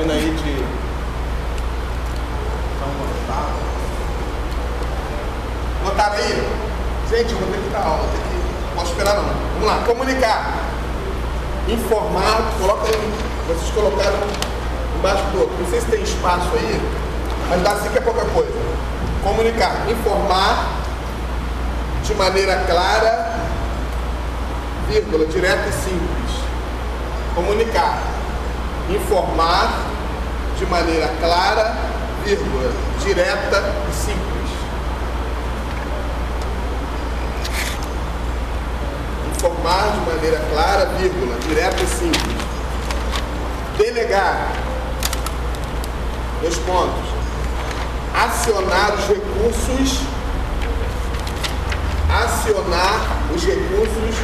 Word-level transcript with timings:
vindo 0.00 0.12
aí 0.12 0.30
de 0.30 0.56
São 2.78 2.88
Gonçalo. 2.96 3.60
Notaram 5.84 6.14
aí? 6.14 6.48
Gente, 7.10 7.34
vou 7.34 7.48
ter 7.48 7.60
que 7.60 7.68
dar 7.70 7.84
aula, 7.84 8.08
tem 8.12 8.20
que... 8.20 8.74
posso 8.74 8.92
esperar 8.92 9.16
não. 9.16 9.24
Vamos 9.24 9.66
lá, 9.66 9.82
comunicar. 9.84 10.58
Informar, 11.68 12.50
coloca 12.58 12.86
aí. 12.86 13.12
Vocês 13.48 13.70
colocaram 13.74 14.18
embaixo 14.96 15.24
do 15.32 15.40
outro. 15.40 15.56
Não 15.58 15.68
sei 15.68 15.80
se 15.80 15.86
tem 15.86 16.02
espaço 16.02 16.48
aí, 16.54 16.80
mas 17.50 17.62
dá 17.62 17.72
assim 17.72 17.90
que 17.90 17.98
é 17.98 18.00
pouca 18.00 18.24
coisa. 18.26 18.58
Comunicar. 19.22 19.86
Informar 19.90 20.66
de 22.04 22.14
maneira 22.14 22.64
clara, 22.66 23.38
vírgula, 24.88 25.26
direta 25.26 25.68
e 25.68 25.72
simples. 25.72 26.40
Comunicar. 27.34 27.98
Informar 28.88 29.89
de 30.60 30.66
maneira 30.66 31.08
clara, 31.18 31.74
vírgula, 32.22 32.70
direta 33.02 33.74
e 33.88 33.94
simples. 33.94 34.50
Informar 39.34 39.92
de 39.92 40.00
maneira 40.00 40.38
clara, 40.52 40.84
vírgula, 40.98 41.34
direta 41.48 41.82
e 41.82 41.86
simples. 41.86 42.36
Delegar. 43.78 44.52
Dois 46.42 46.56
pontos. 46.58 47.08
Acionar 48.14 48.92
os 48.96 49.08
recursos. 49.08 50.02
Acionar 52.22 53.00
os 53.34 53.42
recursos 53.42 54.14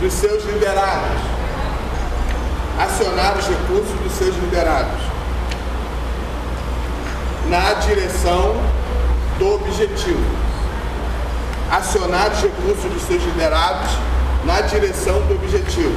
dos 0.00 0.12
seus 0.14 0.44
liderados. 0.46 1.20
Acionar 2.80 3.36
os 3.36 3.46
recursos 3.46 4.00
dos 4.00 4.12
seus 4.12 4.34
liderados. 4.36 5.11
Na 7.48 7.74
direção 7.74 8.54
do 9.38 9.54
objetivo. 9.54 10.24
Acionar 11.70 12.30
os 12.32 12.40
recursos 12.40 12.92
dos 12.92 13.02
seus 13.02 13.22
liderados 13.22 13.90
na 14.44 14.60
direção 14.60 15.20
do 15.22 15.34
objetivo. 15.34 15.96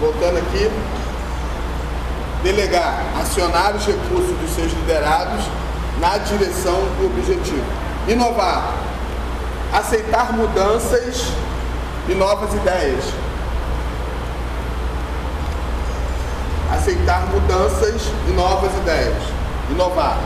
Voltando 0.00 0.38
aqui. 0.38 0.70
Delegar, 2.42 3.02
acionar 3.20 3.74
os 3.74 3.86
recursos 3.86 4.36
dos 4.38 4.50
seus 4.50 4.72
liderados 4.72 5.44
na 5.98 6.18
direção 6.18 6.74
do 6.98 7.06
objetivo. 7.06 7.64
Inovar, 8.06 8.74
aceitar 9.72 10.32
mudanças 10.32 11.28
e 12.08 12.14
novas 12.14 12.52
ideias. 12.52 13.04
Aceitar 16.84 17.26
mudanças 17.28 18.12
e 18.28 18.32
novas 18.32 18.70
ideias. 18.76 19.22
Inovar 19.70 20.18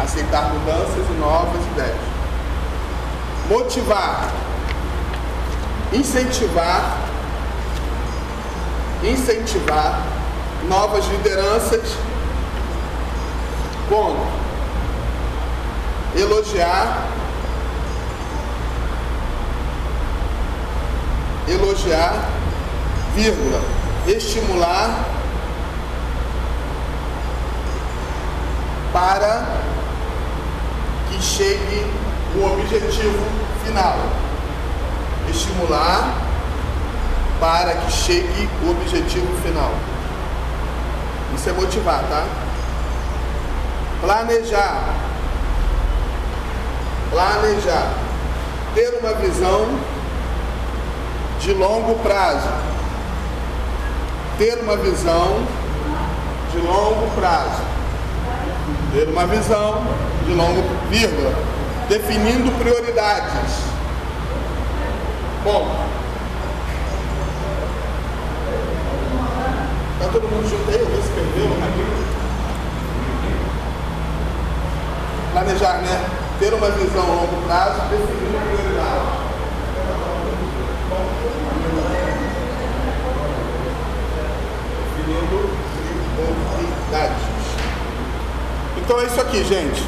aceitar 0.00 0.52
mudanças 0.52 1.10
e 1.10 1.12
novas 1.18 1.64
ideias. 1.72 1.96
Motivar, 3.48 4.30
incentivar, 5.92 6.98
incentivar 9.02 10.02
novas 10.68 11.04
lideranças. 11.06 11.96
Ponto. 13.88 14.44
Elogiar, 16.16 17.08
elogiar, 21.48 22.28
vírgula, 23.16 23.60
estimular 24.06 25.04
para 28.92 29.44
que 31.08 31.22
chegue 31.22 31.86
o 32.36 32.52
objetivo 32.52 33.24
final. 33.64 33.96
Estimular 35.30 36.14
para 37.40 37.74
que 37.74 37.92
chegue 37.92 38.48
o 38.62 38.70
objetivo 38.70 39.34
final. 39.42 39.72
Isso 41.34 41.48
é 41.48 41.52
motivar, 41.52 42.04
tá? 42.08 42.24
Planejar. 44.00 44.94
Planejar. 47.10 47.94
Ter 48.74 48.98
uma 49.00 49.14
visão 49.14 49.66
de 51.40 51.52
longo 51.54 51.98
prazo. 52.00 52.73
Ter 54.38 54.58
uma 54.62 54.76
visão 54.76 55.46
de 56.52 56.58
longo 56.58 57.10
prazo. 57.14 57.62
Ter 58.92 59.08
uma 59.08 59.26
visão 59.26 59.82
de 60.24 60.32
longo, 60.32 60.62
vírgula, 60.88 61.32
definindo 61.88 62.50
prioridades. 62.58 63.64
Bom, 65.44 65.76
está 69.92 70.12
todo 70.12 70.22
mundo 70.28 70.48
junto 70.48 70.70
aí? 70.70 70.80
Alguém 70.80 70.98
escreveu 70.98 71.46
aqui? 71.62 71.84
Planejar, 75.32 75.78
né? 75.82 76.04
Ter 76.38 76.54
uma 76.54 76.70
visão 76.70 77.02
a 77.02 77.14
longo 77.14 77.46
prazo, 77.46 77.80
definindo 77.90 78.38
prioridades. 78.38 79.24
Definindo 84.96 85.64
Então 88.76 89.00
é 89.00 89.04
isso 89.06 89.20
aqui, 89.20 89.42
gente. 89.42 89.82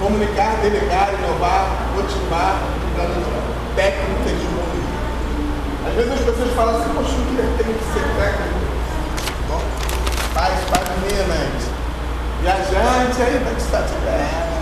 Comunicar, 0.00 0.56
delegar, 0.62 1.14
inovar, 1.14 1.68
motivar, 1.94 2.58
técnicas 3.76 4.40
de 4.40 4.46
comunicação. 4.46 4.86
Às 5.86 5.94
vezes 5.94 6.12
as 6.12 6.20
pessoas 6.20 6.54
falam 6.54 6.76
assim, 6.76 6.90
poxa, 6.94 7.12
o 7.12 7.24
líder 7.30 7.48
tem 7.56 7.72
que 7.72 7.84
ser 7.92 8.02
técnico. 8.16 8.66
Faz, 10.34 10.54
faz 10.68 10.88
Minas. 11.02 11.62
Viajante, 12.42 13.22
aí 13.22 13.38
vai 13.44 13.54
estar 13.56 13.82
tiver. 13.82 14.56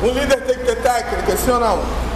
O 0.00 0.06
líder 0.06 0.40
tem 0.42 0.58
que 0.58 0.64
ter 0.64 0.76
técnica, 0.76 1.36
sim 1.36 1.50
ou 1.50 1.60
não? 1.60 2.07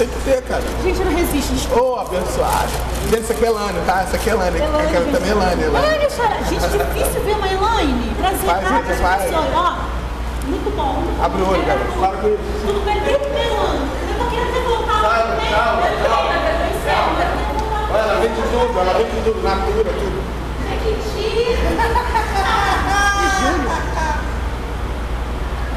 Tem 0.00 0.08
que 0.08 0.18
ter, 0.20 0.40
cara. 0.48 0.62
Gente, 0.82 0.98
não 1.04 1.12
resiste. 1.14 1.68
Ô, 1.76 1.92
oh, 1.92 2.00
abençoado. 2.00 2.72
Gente, 3.10 3.20
essa 3.20 3.34
aqui 3.34 3.44
é 3.44 3.48
Elane, 3.48 3.78
tá? 3.84 4.00
Essa 4.00 4.16
aqui 4.16 4.30
é 4.30 4.32
Elane. 4.32 4.56
Elaine, 4.56 4.80
Aquela 4.80 5.04
gente. 5.04 5.12
também 5.12 5.28
é 5.28 5.32
Elane. 5.34 5.62
Elane. 5.62 5.86
Olha, 5.86 6.08
senhora. 6.08 6.36
Gente, 6.48 6.68
difícil 6.72 7.20
ver 7.20 7.36
uma 7.36 7.48
Elaine. 7.52 8.14
Prazer, 8.16 8.48
tá? 8.48 8.60
gente, 8.64 8.96
vai. 9.02 9.18
Pessoal, 9.20 9.44
Ó, 9.52 9.76
muito 10.48 10.74
bom. 10.74 11.04
Abre 11.22 11.42
o 11.42 11.50
olho, 11.50 11.62
cara. 11.66 11.80
Fala 12.00 12.16
com 12.16 12.28
ele. 12.28 12.38
Tudo 12.64 12.80
bem, 12.80 12.96
tudo 12.96 13.28
bem, 13.28 13.44
Elaine. 13.44 13.92
Eu 14.08 14.16
tô 14.16 14.24
querendo 14.30 14.52
ter 14.56 14.64
voltado 14.64 15.04
Calma, 15.04 15.36
calma, 15.36 15.84
calma. 16.08 16.32
voltar. 17.60 17.92
Olha, 17.92 18.00
ela 18.00 18.16
vem 18.24 18.30
de 18.32 18.40
tudo, 18.40 18.72
ela 18.80 18.94
vem 18.96 19.04
de 19.04 19.20
tudo, 19.20 19.42
natura, 19.44 19.92
tudo. 20.00 20.16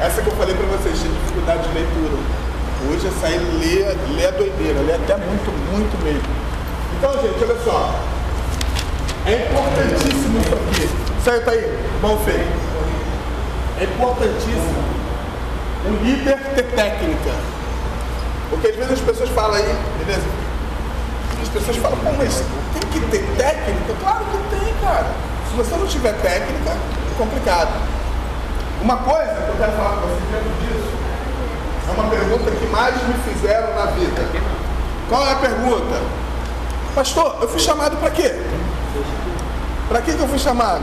Essa 0.00 0.22
que 0.22 0.28
eu 0.28 0.36
falei 0.36 0.54
pra 0.56 0.64
vocês, 0.64 0.98
tinha 0.98 1.12
dificuldade 1.12 1.68
de 1.68 1.74
leitura. 1.74 2.43
Hoje 2.90 3.08
essa 3.08 3.26
aí 3.26 3.38
lê, 3.38 4.14
lê 4.14 4.26
a 4.26 4.30
doideira, 4.30 4.80
lê 4.80 4.92
até 4.92 5.16
muito, 5.16 5.50
muito 5.72 6.04
mesmo. 6.04 6.28
Então, 6.98 7.12
gente, 7.22 7.42
olha 7.42 7.58
só. 7.64 7.94
É 9.26 9.46
importantíssimo 9.46 10.38
isso 10.40 10.54
aqui. 10.54 11.22
Certo 11.24 11.50
aí, 11.50 11.78
mão 12.02 12.18
feia. 12.18 12.46
É 13.80 13.84
importantíssimo 13.84 14.84
o 15.86 16.04
líder 16.04 16.38
ter 16.54 16.64
técnica. 16.64 17.30
Porque 18.50 18.68
às 18.68 18.76
vezes 18.76 18.92
as 18.92 19.00
pessoas 19.00 19.30
falam 19.30 19.56
aí, 19.56 19.76
beleza? 19.98 20.26
As 21.42 21.48
pessoas 21.48 21.76
falam, 21.78 21.98
pô, 21.98 22.12
mas 22.18 22.42
tem 22.74 22.90
que 22.90 23.00
ter 23.08 23.24
técnica? 23.36 23.94
Claro 24.00 24.24
que 24.26 24.56
tem, 24.56 24.74
cara. 24.82 25.06
Se 25.50 25.56
você 25.56 25.74
não 25.74 25.86
tiver 25.86 26.12
técnica, 26.20 26.70
é 26.70 27.18
complicado. 27.18 27.72
Uma 28.82 28.98
coisa 28.98 29.32
que 29.32 29.48
eu 29.48 29.56
quero 29.58 29.72
falar 29.72 29.96
com 29.96 30.08
vocês 30.08 30.30
dentro 30.30 30.50
disso 30.60 30.93
é 31.88 31.92
uma 31.92 32.10
pergunta 32.10 32.50
que 32.50 32.66
mais 32.66 32.94
me 32.94 33.14
fizeram 33.32 33.74
na 33.74 33.86
vida. 33.86 34.22
Qual 35.08 35.26
é 35.26 35.32
a 35.32 35.36
pergunta? 35.36 36.00
Pastor, 36.94 37.38
eu 37.40 37.48
fui 37.48 37.60
chamado 37.60 37.96
para 37.96 38.10
quê? 38.10 38.34
Para 39.88 40.00
que, 40.00 40.14
que 40.14 40.20
eu 40.20 40.28
fui 40.28 40.38
chamado? 40.38 40.82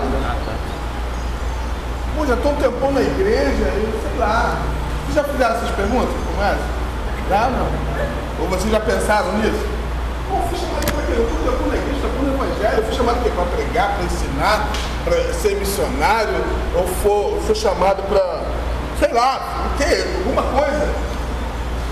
Pô, 2.16 2.26
já 2.26 2.34
estou 2.36 2.52
um 2.52 2.56
tempão 2.56 2.92
na 2.92 3.02
igreja, 3.02 3.64
eu 3.64 4.00
sei 4.02 4.20
lá. 4.20 4.58
Vocês 5.06 5.16
já 5.16 5.24
fizeram 5.24 5.56
essas 5.56 5.72
perguntas 5.72 6.14
como 6.28 6.44
essa? 6.44 6.82
Já 7.30 7.50
não? 7.50 7.68
Ou 8.42 8.50
vocês 8.50 8.72
já 8.72 8.80
pensaram 8.80 9.32
nisso? 9.38 9.66
Pô, 10.30 10.36
eu 10.36 10.44
fui 10.50 10.60
chamado 10.60 10.92
para 10.92 11.04
quê? 11.04 11.14
Eu 11.16 11.24
estou 11.24 11.40
um 11.40 11.52
tempão 11.52 11.68
na 11.68 11.76
igreja, 11.76 11.96
estou 11.96 12.24
no 12.24 12.34
evangelho, 12.36 12.78
eu 12.78 12.84
fui 12.84 12.94
chamado 12.94 13.16
para 13.16 13.24
quê? 13.24 13.36
Para 13.36 13.46
pregar, 13.46 13.96
para 13.96 14.04
ensinar, 14.04 14.68
para 15.04 15.34
ser 15.34 15.56
missionário, 15.56 16.46
ou 16.76 17.42
fui 17.42 17.56
chamado 17.56 18.04
para, 18.04 18.42
sei 19.02 19.12
lá, 19.14 19.66
o 19.66 19.78
quê? 19.78 20.06
Alguma 20.20 20.44
coisa. 20.44 20.94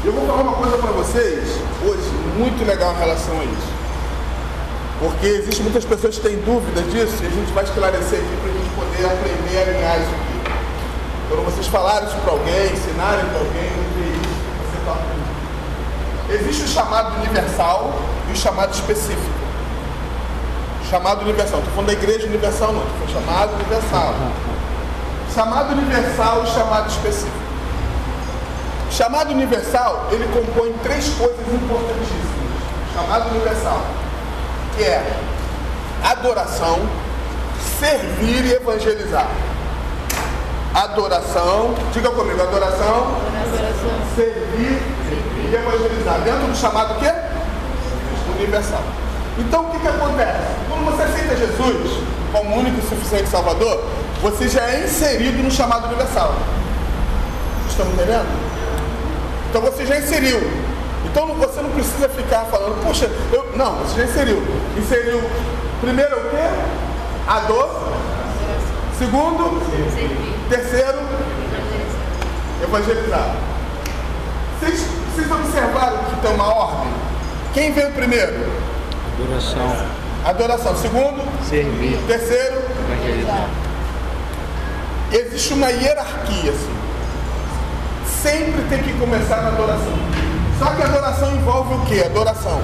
Eu 0.05 0.13
vou 0.13 0.27
falar 0.27 0.43
uma 0.43 0.53
coisa 0.53 0.77
para 0.77 0.91
vocês. 0.91 1.59
muito 2.37 2.63
legal 2.65 2.93
em 2.93 2.99
relação 2.99 3.39
a 3.39 3.43
isso. 3.43 3.79
Porque 4.99 5.25
existem 5.25 5.63
muitas 5.63 5.83
pessoas 5.85 6.17
que 6.17 6.21
têm 6.21 6.37
dúvidas 6.37 6.85
disso 6.91 7.23
e 7.23 7.27
a 7.27 7.29
gente 7.29 7.51
vai 7.51 7.63
esclarecer 7.63 8.19
aqui 8.19 8.37
para 8.41 8.51
a 8.51 8.53
gente 8.53 8.69
poder 8.75 9.05
aprender 9.05 9.57
a 9.57 9.61
alinhar 9.61 10.01
isso 10.01 10.09
aqui. 10.09 10.59
Quando 11.29 11.45
vocês 11.45 11.67
falarem 11.67 12.07
isso 12.07 12.17
para 12.17 12.31
alguém, 12.31 12.73
ensinarem 12.73 13.25
para 13.25 13.39
alguém, 13.39 13.71
isso, 14.13 14.29
você 14.61 14.77
está 14.77 14.91
aprendendo. 14.91 16.41
Existe 16.41 16.63
o 16.63 16.67
chamado 16.67 17.15
universal 17.17 17.99
e 18.29 18.33
o 18.33 18.35
chamado 18.35 18.73
específico. 18.73 19.39
Chamado 20.89 21.21
universal. 21.21 21.59
Estou 21.59 21.73
falando 21.73 21.87
da 21.87 21.93
igreja 21.93 22.27
universal 22.27 22.73
não, 22.73 22.83
estou 22.83 23.21
chamado 23.21 23.55
universal. 23.55 24.13
Chamado 25.33 25.73
universal 25.73 26.43
e 26.43 26.47
chamado 26.47 26.89
específico. 26.89 27.37
Chamado 28.91 29.31
universal, 29.31 30.07
ele 30.11 30.27
compõe 30.33 30.73
três 30.83 31.09
coisas 31.09 31.39
importantíssimas. 31.39 32.29
Chamado 32.93 33.29
universal, 33.29 33.81
que 34.75 34.83
é 34.83 35.19
adoração, 36.03 36.79
servir 37.79 38.45
e 38.45 38.53
evangelizar. 38.53 39.27
Adoração, 40.73 41.75
diga 41.93 42.09
comigo, 42.09 42.41
adoração, 42.41 43.15
servir 44.15 44.81
e 45.49 45.55
evangelizar. 45.55 46.19
Dentro 46.21 46.47
do 46.47 46.55
chamado 46.55 46.95
o 46.95 46.99
quê? 46.99 47.11
Universal. 48.37 48.83
Então 49.37 49.65
o 49.65 49.69
que, 49.71 49.79
que 49.79 49.87
acontece? 49.87 50.47
Quando 50.67 50.85
você 50.85 51.03
aceita 51.03 51.35
Jesus 51.35 52.03
como 52.31 52.57
único 52.57 52.79
e 52.79 52.89
suficiente 52.89 53.29
Salvador, 53.29 53.83
você 54.21 54.47
já 54.47 54.69
é 54.69 54.83
inserido 54.85 55.41
no 55.43 55.51
chamado 55.51 55.87
universal. 55.87 56.35
Estão 57.69 57.87
entendendo? 57.87 58.27
Então 59.49 59.61
você 59.61 59.85
já 59.85 59.97
inseriu. 59.97 60.39
Então 61.05 61.27
você 61.35 61.61
não 61.61 61.69
precisa 61.71 62.09
ficar 62.09 62.45
falando, 62.45 62.85
puxa, 62.85 63.09
eu. 63.31 63.49
Não, 63.55 63.75
você 63.77 64.01
já 64.01 64.07
inseriu. 64.07 64.43
Inseriu 64.77 65.21
primeiro 65.81 66.17
o 66.17 66.29
quê? 66.29 66.47
A 67.27 67.39
dor. 67.41 67.89
Segundo, 68.97 69.61
terceiro, 70.49 70.99
evangelizar. 72.61 73.35
Vocês, 74.59 74.85
vocês 75.15 75.31
observaram 75.31 75.97
que 76.09 76.21
tem 76.21 76.33
uma 76.33 76.53
ordem? 76.53 76.91
Quem 77.53 77.71
veio 77.71 77.91
primeiro? 77.93 78.33
Adoração. 79.17 79.85
Adoração. 80.25 80.75
Segundo, 80.75 81.23
Servir. 81.47 81.97
terceiro, 82.07 82.61
Evangelizar. 82.91 83.47
Existe 85.11 85.53
uma 85.53 85.69
hierarquia 85.69 86.51
assim. 86.51 86.79
Sempre 88.21 88.63
tem 88.69 88.83
que 88.83 88.93
começar 88.99 89.41
na 89.41 89.49
adoração. 89.49 89.93
Só 90.57 90.65
que 90.71 90.81
a 90.81 90.85
adoração 90.85 91.35
envolve 91.35 91.73
o 91.75 91.79
que? 91.85 92.03
Adoração. 92.03 92.61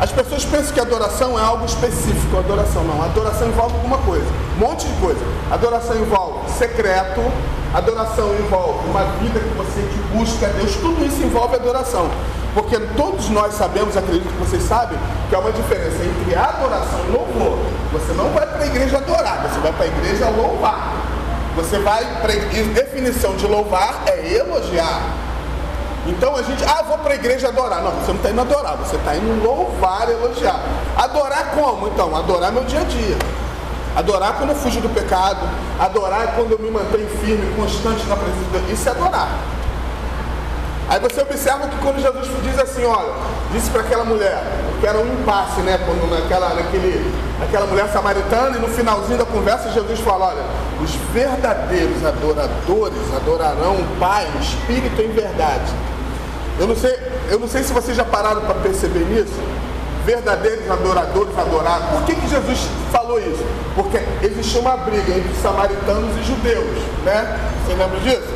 As 0.00 0.12
pessoas 0.12 0.44
pensam 0.44 0.72
que 0.72 0.80
adoração 0.80 1.38
é 1.38 1.42
algo 1.42 1.64
específico. 1.64 2.36
Adoração 2.38 2.84
não. 2.84 3.02
Adoração 3.02 3.48
envolve 3.48 3.74
alguma 3.74 3.98
coisa. 3.98 4.26
Um 4.56 4.60
monte 4.60 4.86
de 4.86 4.94
coisa. 5.00 5.20
Adoração 5.50 5.96
envolve 5.96 6.50
secreto. 6.50 7.20
Adoração 7.74 8.34
envolve 8.34 8.88
uma 8.88 9.04
vida 9.20 9.38
que 9.38 9.54
você 9.56 9.80
que 9.80 10.16
busca 10.16 10.46
a 10.46 10.50
Deus. 10.50 10.74
Tudo 10.76 11.04
isso 11.04 11.22
envolve 11.22 11.54
adoração. 11.54 12.08
Porque 12.54 12.78
todos 12.96 13.28
nós 13.28 13.54
sabemos, 13.54 13.96
acredito 13.96 14.26
que 14.26 14.38
vocês 14.38 14.62
sabem, 14.62 14.98
que 15.28 15.34
há 15.34 15.38
uma 15.38 15.52
diferença 15.52 16.02
entre 16.02 16.34
adoração 16.34 17.00
e 17.06 17.10
louvor. 17.12 17.58
Você 17.92 18.12
não 18.14 18.30
vai 18.30 18.46
para 18.46 18.62
a 18.62 18.66
igreja 18.66 18.96
adorar, 18.96 19.48
você 19.48 19.60
vai 19.60 19.72
para 19.72 19.84
a 19.84 19.88
igreja 19.88 20.28
louvar. 20.30 21.07
Você 21.58 21.76
vai 21.80 22.04
definição 22.72 23.34
de 23.34 23.46
louvar 23.48 24.04
é 24.06 24.34
elogiar. 24.36 25.02
Então 26.06 26.36
a 26.36 26.42
gente, 26.42 26.64
ah, 26.64 26.82
vou 26.86 26.98
para 26.98 27.12
a 27.12 27.16
igreja 27.16 27.48
adorar. 27.48 27.82
Não, 27.82 27.90
você 27.90 28.12
não 28.12 28.16
está 28.16 28.30
indo 28.30 28.40
adorar, 28.40 28.76
você 28.76 28.94
está 28.94 29.16
indo 29.16 29.42
louvar, 29.42 30.08
elogiar. 30.08 30.60
Adorar 30.96 31.50
como? 31.56 31.88
Então, 31.88 32.16
adorar 32.16 32.52
meu 32.52 32.62
dia 32.62 32.80
a 32.80 32.84
dia. 32.84 33.16
Adorar 33.96 34.34
quando 34.38 34.50
eu 34.50 34.56
fujo 34.56 34.80
do 34.80 34.88
pecado. 34.88 35.40
Adorar 35.80 36.34
quando 36.36 36.52
eu 36.52 36.58
me 36.60 36.70
mantenho 36.70 37.08
firme, 37.18 37.52
constante 37.56 38.06
na 38.06 38.16
presença 38.16 38.44
de 38.44 38.50
Deus. 38.52 38.70
Isso 38.70 38.88
é 38.88 38.92
adorar. 38.92 39.28
Aí 40.88 41.00
você 41.00 41.20
observa 41.20 41.66
que 41.66 41.76
quando 41.78 42.00
Jesus 42.00 42.28
diz 42.44 42.58
assim, 42.58 42.84
olha, 42.84 43.12
disse 43.52 43.68
para 43.70 43.80
aquela 43.80 44.04
mulher, 44.04 44.42
que 44.80 44.86
era 44.86 44.96
um 44.96 45.12
impasse, 45.20 45.60
né? 45.60 45.78
Quando 45.84 46.08
naquela, 46.08 46.54
naquele, 46.54 47.04
naquela 47.38 47.66
mulher 47.66 47.88
samaritana, 47.88 48.56
e 48.56 48.60
no 48.60 48.68
finalzinho 48.68 49.18
da 49.18 49.24
conversa 49.24 49.70
Jesus 49.70 50.00
fala, 50.00 50.26
olha, 50.26 50.42
os 50.82 50.90
verdadeiros 51.12 52.04
adoradores 52.04 53.14
adorarão 53.14 53.76
o 53.76 53.98
Pai, 53.98 54.26
o 54.36 54.40
Espírito 54.40 55.00
em 55.00 55.12
verdade. 55.12 55.72
Eu 56.58 56.66
não 56.66 56.76
sei, 56.76 56.98
eu 57.30 57.38
não 57.38 57.48
sei 57.48 57.62
se 57.62 57.72
vocês 57.72 57.96
já 57.96 58.04
pararam 58.04 58.40
para 58.42 58.54
perceber 58.54 59.04
nisso. 59.04 59.34
Verdadeiros 60.04 60.68
adoradores 60.70 61.38
adorar. 61.38 61.80
Por 61.92 62.02
que, 62.04 62.14
que 62.14 62.28
Jesus 62.28 62.66
falou 62.90 63.20
isso? 63.20 63.44
Porque 63.74 63.98
existia 64.22 64.60
uma 64.60 64.76
briga 64.78 65.12
entre 65.12 65.30
os 65.30 65.38
samaritanos 65.38 66.16
e 66.16 66.24
judeus, 66.24 66.78
né? 67.04 67.38
Você 67.64 67.74
lembra 67.74 68.00
disso? 68.00 68.28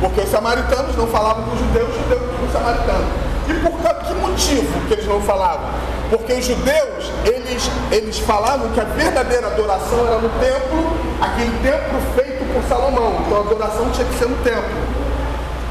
Porque 0.00 0.20
os 0.20 0.28
samaritanos 0.28 0.96
não 0.96 1.06
falavam 1.06 1.44
com 1.44 1.52
os 1.52 1.60
judeus, 1.60 1.88
os 1.88 2.02
judeus 2.02 2.22
com 2.38 2.46
os 2.46 2.52
samaritanos. 2.52 3.08
E 3.48 3.54
por 3.54 3.78
que 3.78 3.90
motivo 4.30 4.86
que 4.86 4.94
eles 4.94 5.06
não 5.06 5.20
falavam? 5.20 5.66
Porque 6.10 6.32
os 6.32 6.44
judeus, 6.44 7.12
eles, 7.24 7.70
eles 7.92 8.18
falavam 8.18 8.68
que 8.70 8.80
a 8.80 8.84
verdadeira 8.84 9.46
adoração 9.46 10.06
era 10.06 10.18
no 10.18 10.28
templo, 10.28 10.92
aquele 11.20 11.56
templo 11.62 12.00
feito 12.16 12.52
por 12.52 12.62
Salomão. 12.68 13.22
Então 13.24 13.38
a 13.38 13.40
adoração 13.40 13.90
tinha 13.90 14.06
que 14.06 14.18
ser 14.18 14.28
no 14.28 14.36
templo. 14.38 15.00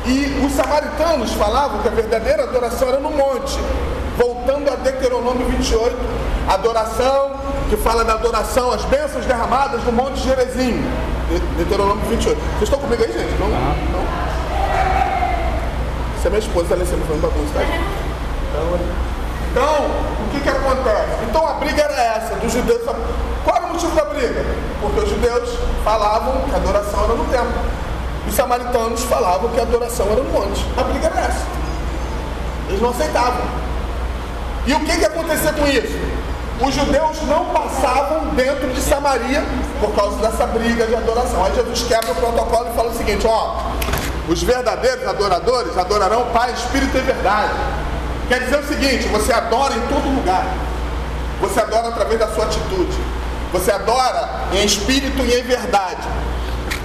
E 0.06 0.46
os 0.46 0.54
samaritanos 0.54 1.34
falavam 1.34 1.82
que 1.82 1.90
a 1.90 1.92
verdadeira 1.92 2.44
adoração 2.44 2.88
era 2.88 3.00
no 3.00 3.12
monte. 3.12 3.60
Voltando 4.18 4.72
a 4.72 4.76
Deuteronômio 4.76 5.46
28, 5.48 5.96
adoração, 6.48 7.32
que 7.70 7.78
fala 7.78 8.04
da 8.04 8.14
adoração, 8.14 8.72
as 8.72 8.84
bênçãos 8.86 9.26
derramadas 9.26 9.84
no 9.84 9.92
Monte 9.92 10.20
Gerizim. 10.20 10.84
Deuteronômio 11.58 12.04
28. 12.10 12.38
Vocês 12.38 12.64
estão 12.64 12.80
comigo 12.80 13.04
aí, 13.04 13.12
gente? 13.12 13.40
Não? 13.40 13.48
não? 13.50 14.40
Essa 16.18 16.28
é 16.28 16.30
minha 16.30 16.40
esposa, 16.40 16.70
tá 16.70 16.76
Alessandra, 16.76 17.06
falando 17.06 17.22
bagunça, 17.22 17.54
tá? 17.54 17.62
Então, 17.64 19.09
então, 19.52 19.86
o 19.86 20.30
que 20.32 20.42
que 20.42 20.50
acontece? 20.50 21.24
Então 21.28 21.48
a 21.48 21.54
briga 21.54 21.82
era 21.82 22.02
essa, 22.18 22.36
dos 22.36 22.52
judeus. 22.52 22.82
Qual 23.44 23.56
era 23.56 23.66
o 23.66 23.70
motivo 23.70 23.96
da 23.96 24.06
briga? 24.06 24.46
Porque 24.82 25.00
os 25.00 25.10
judeus 25.10 25.50
falavam 25.84 26.42
que 26.42 26.54
a 26.54 26.58
adoração 26.58 27.04
era 27.04 27.14
no 27.14 27.26
templo. 27.26 27.80
Os 28.28 28.36
samaritanos 28.36 29.04
falavam 29.04 29.50
que 29.50 29.60
a 29.60 29.64
adoração 29.64 30.06
era 30.12 30.22
no 30.22 30.30
monte. 30.32 30.66
A 30.78 30.84
briga 30.84 31.08
era 31.08 31.22
essa. 31.22 31.46
Eles 32.68 32.82
não 32.82 32.92
aceitavam. 32.92 33.42
E 34.68 34.74
o 34.74 34.80
que 34.82 34.98
que 34.98 35.06
acontecia 35.06 35.52
com 35.54 35.66
isso? 35.68 35.98
Os 36.62 36.76
judeus 36.76 37.22
não 37.24 37.46
passavam 37.46 38.36
dentro 38.36 38.68
de 38.68 38.82
Samaria 38.82 39.44
por 39.80 39.96
causa 39.96 40.18
dessa 40.18 40.46
briga 40.46 40.86
de 40.86 40.96
adoração. 40.96 41.44
Aí 41.46 41.56
Jesus 41.56 41.84
quebra 41.88 42.12
o 42.12 42.16
protocolo 42.16 42.70
e 42.72 42.76
fala 42.76 42.90
o 42.90 42.94
seguinte, 42.94 43.26
ó, 43.26 43.56
os 44.28 44.44
verdadeiros 44.44 45.08
adoradores 45.08 45.76
adorarão 45.78 46.26
Pai, 46.34 46.52
Espírito 46.52 46.98
e 46.98 47.02
verdade. 47.02 47.54
Quer 48.30 48.42
dizer 48.42 48.60
o 48.60 48.64
seguinte, 48.64 49.08
você 49.08 49.34
adora 49.34 49.74
em 49.74 49.82
todo 49.88 50.16
lugar. 50.16 50.46
Você 51.42 51.60
adora 51.60 51.88
através 51.88 52.20
da 52.20 52.28
sua 52.28 52.46
atitude. 52.46 52.96
Você 53.52 53.72
adora 53.72 54.30
em 54.54 54.64
espírito 54.64 55.24
e 55.24 55.34
em 55.34 55.44
verdade. 55.44 56.08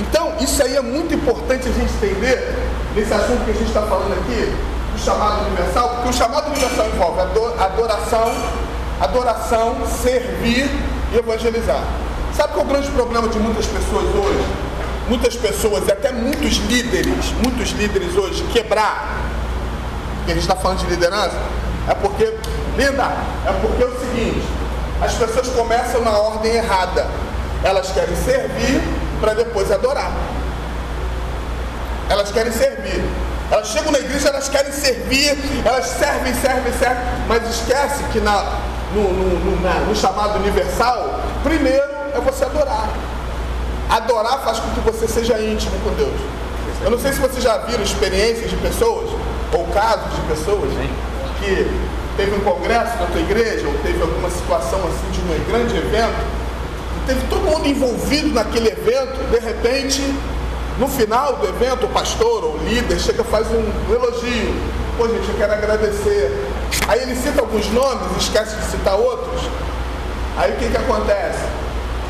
Então, 0.00 0.32
isso 0.40 0.62
aí 0.62 0.74
é 0.74 0.80
muito 0.80 1.14
importante 1.14 1.68
a 1.68 1.72
gente 1.72 1.92
entender 1.92 2.56
nesse 2.96 3.12
assunto 3.12 3.44
que 3.44 3.50
a 3.50 3.54
gente 3.54 3.68
está 3.68 3.82
falando 3.82 4.12
aqui, 4.14 4.56
do 4.92 4.98
chamado 4.98 5.46
universal, 5.46 5.88
porque 5.90 6.08
o 6.08 6.12
chamado 6.14 6.50
universal 6.50 6.86
envolve 6.86 7.20
adoração, 7.60 8.34
adoração, 9.00 9.76
servir 10.02 10.70
e 11.12 11.18
evangelizar. 11.18 11.84
Sabe 12.34 12.54
qual 12.54 12.64
é 12.64 12.68
o 12.68 12.72
grande 12.72 12.90
problema 12.92 13.28
de 13.28 13.38
muitas 13.38 13.66
pessoas 13.66 14.04
hoje? 14.04 14.44
Muitas 15.08 15.36
pessoas, 15.36 15.86
e 15.86 15.92
até 15.92 16.10
muitos 16.10 16.56
líderes, 16.56 17.32
muitos 17.42 17.70
líderes 17.72 18.16
hoje, 18.16 18.42
quebrar, 18.52 19.33
que 20.24 20.32
a 20.32 20.34
gente 20.34 20.42
está 20.42 20.56
falando 20.56 20.78
de 20.78 20.86
liderança, 20.86 21.36
é 21.88 21.94
porque, 21.94 22.24
linda, 22.76 23.12
é 23.46 23.52
porque 23.60 23.82
é 23.82 23.86
o 23.86 23.98
seguinte, 24.00 24.46
as 25.02 25.14
pessoas 25.14 25.48
começam 25.48 26.00
na 26.02 26.12
ordem 26.12 26.52
errada. 26.52 27.06
Elas 27.62 27.90
querem 27.90 28.14
servir 28.16 28.82
para 29.20 29.34
depois 29.34 29.70
adorar. 29.70 30.12
Elas 32.08 32.30
querem 32.30 32.52
servir. 32.52 33.02
Elas 33.50 33.68
chegam 33.68 33.92
na 33.92 33.98
igreja, 33.98 34.28
elas 34.28 34.48
querem 34.48 34.72
servir, 34.72 35.38
elas 35.64 35.86
servem, 35.86 36.34
servem, 36.34 36.72
servem, 36.72 37.04
mas 37.28 37.48
esquece 37.48 38.02
que 38.12 38.20
na, 38.20 38.42
no, 38.94 39.02
no, 39.02 39.38
no, 39.38 39.86
no 39.86 39.94
chamado 39.96 40.38
universal, 40.38 41.20
primeiro 41.42 41.84
é 42.14 42.20
você 42.20 42.44
adorar. 42.44 42.88
Adorar 43.90 44.40
faz 44.40 44.58
com 44.58 44.70
que 44.70 44.80
você 44.80 45.06
seja 45.06 45.38
íntimo 45.38 45.78
com 45.80 45.90
Deus. 45.94 46.18
Eu 46.82 46.90
não 46.90 46.98
sei 46.98 47.12
se 47.12 47.20
vocês 47.20 47.42
já 47.42 47.58
viram 47.58 47.82
experiências 47.82 48.50
de 48.50 48.56
pessoas, 48.56 49.10
ou 49.54 49.66
casos 49.68 50.14
de 50.14 50.20
pessoas, 50.28 50.70
que 51.38 51.70
teve 52.16 52.36
um 52.36 52.40
congresso 52.40 52.98
na 52.98 53.06
tua 53.06 53.20
igreja, 53.20 53.66
ou 53.66 53.74
teve 53.82 54.00
alguma 54.00 54.30
situação 54.30 54.80
assim 54.80 55.10
de 55.10 55.20
um 55.20 55.50
grande 55.50 55.76
evento, 55.76 56.24
teve 57.06 57.20
todo 57.28 57.42
mundo 57.42 57.66
envolvido 57.66 58.34
naquele 58.34 58.68
evento, 58.68 59.30
de 59.30 59.38
repente, 59.38 60.02
no 60.78 60.88
final 60.88 61.36
do 61.36 61.46
evento, 61.46 61.86
o 61.86 61.88
pastor 61.88 62.44
ou 62.44 62.54
o 62.54 62.58
líder 62.68 62.98
chega 62.98 63.22
e 63.22 63.24
faz 63.24 63.46
um 63.48 63.92
elogio. 63.92 64.54
Pô, 64.96 65.08
gente, 65.08 65.28
eu 65.28 65.34
quero 65.36 65.52
agradecer 65.52 66.30
Aí 66.86 67.00
ele 67.00 67.16
cita 67.16 67.40
alguns 67.40 67.70
nomes, 67.70 68.16
esquece 68.18 68.56
de 68.56 68.64
citar 68.66 68.94
outros. 68.94 69.40
Aí 70.36 70.52
o 70.52 70.56
que, 70.56 70.68
que 70.68 70.76
acontece? 70.76 71.44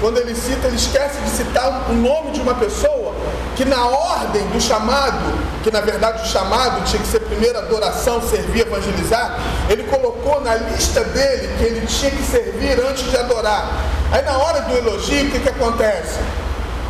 Quando 0.00 0.18
ele 0.18 0.34
cita, 0.34 0.66
ele 0.66 0.76
esquece 0.76 1.20
de 1.20 1.30
citar 1.30 1.90
o 1.90 1.92
nome 1.92 2.32
de 2.32 2.40
uma 2.40 2.54
pessoa 2.54 3.14
que 3.54 3.64
na 3.64 3.86
ordem 3.86 4.44
do 4.48 4.60
chamado, 4.60 5.32
que 5.64 5.70
na 5.70 5.80
verdade 5.80 6.22
o 6.22 6.26
chamado 6.26 6.84
tinha 6.84 7.00
que 7.00 7.08
ser 7.08 7.20
primeiro 7.20 7.56
adoração, 7.56 8.20
servir, 8.20 8.66
evangelizar, 8.66 9.40
ele 9.70 9.82
colocou 9.84 10.42
na 10.42 10.54
lista 10.56 11.02
dele 11.02 11.48
que 11.56 11.64
ele 11.64 11.86
tinha 11.86 12.10
que 12.10 12.22
servir 12.22 12.78
antes 12.86 13.10
de 13.10 13.16
adorar. 13.16 13.72
Aí 14.12 14.22
na 14.22 14.36
hora 14.36 14.60
do 14.60 14.76
elogio, 14.76 15.26
o 15.26 15.30
que, 15.30 15.40
que 15.40 15.48
acontece? 15.48 16.20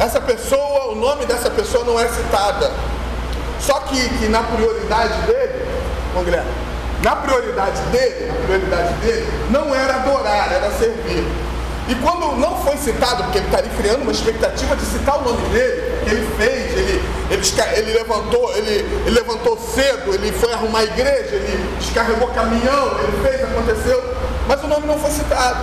Essa 0.01 0.21
pessoa, 0.21 0.91
o 0.91 0.97
nome 0.97 1.25
dessa 1.25 1.49
pessoa 1.51 1.85
não 1.85 2.01
é 2.01 2.09
citada. 2.09 2.73
Só 3.61 3.79
que, 3.81 4.09
que 4.19 4.27
na 4.27 4.43
prioridade 4.43 5.23
dele, 5.23 5.65
Guilherme, 6.25 6.51
na 7.05 7.15
prioridade 7.15 7.81
dele, 7.93 8.27
na 8.27 8.45
prioridade 8.45 8.93
dele, 8.95 9.33
não 9.51 9.73
era 9.73 9.95
adorar, 9.95 10.53
era 10.53 10.69
servir. 10.73 11.25
E 11.87 11.95
quando 11.97 12.37
não 12.39 12.57
foi 12.63 12.77
citado, 12.79 13.25
porque 13.25 13.39
ele 13.39 13.47
estaria 13.47 13.71
criando 13.73 14.03
uma 14.03 14.13
expectativa 14.13 14.75
de 14.75 14.87
citar 14.87 15.19
o 15.19 15.23
nome 15.23 15.47
dele, 15.49 16.01
que 16.05 16.11
ele 16.11 16.27
fez, 16.37 16.79
ele, 16.79 17.03
ele, 17.31 17.43
ele, 17.77 17.93
levantou, 17.93 18.57
ele, 18.57 19.03
ele 19.07 19.11
levantou 19.11 19.59
cedo, 19.59 20.15
ele 20.15 20.33
foi 20.33 20.53
arrumar 20.53 20.79
a 20.79 20.85
igreja, 20.85 21.35
ele 21.35 21.77
descarregou 21.79 22.29
caminhão, 22.29 22.99
ele 23.01 23.23
fez, 23.23 23.43
aconteceu, 23.43 24.03
mas 24.49 24.65
o 24.65 24.67
nome 24.67 24.87
não 24.87 24.99
foi 24.99 25.11
citado. 25.11 25.63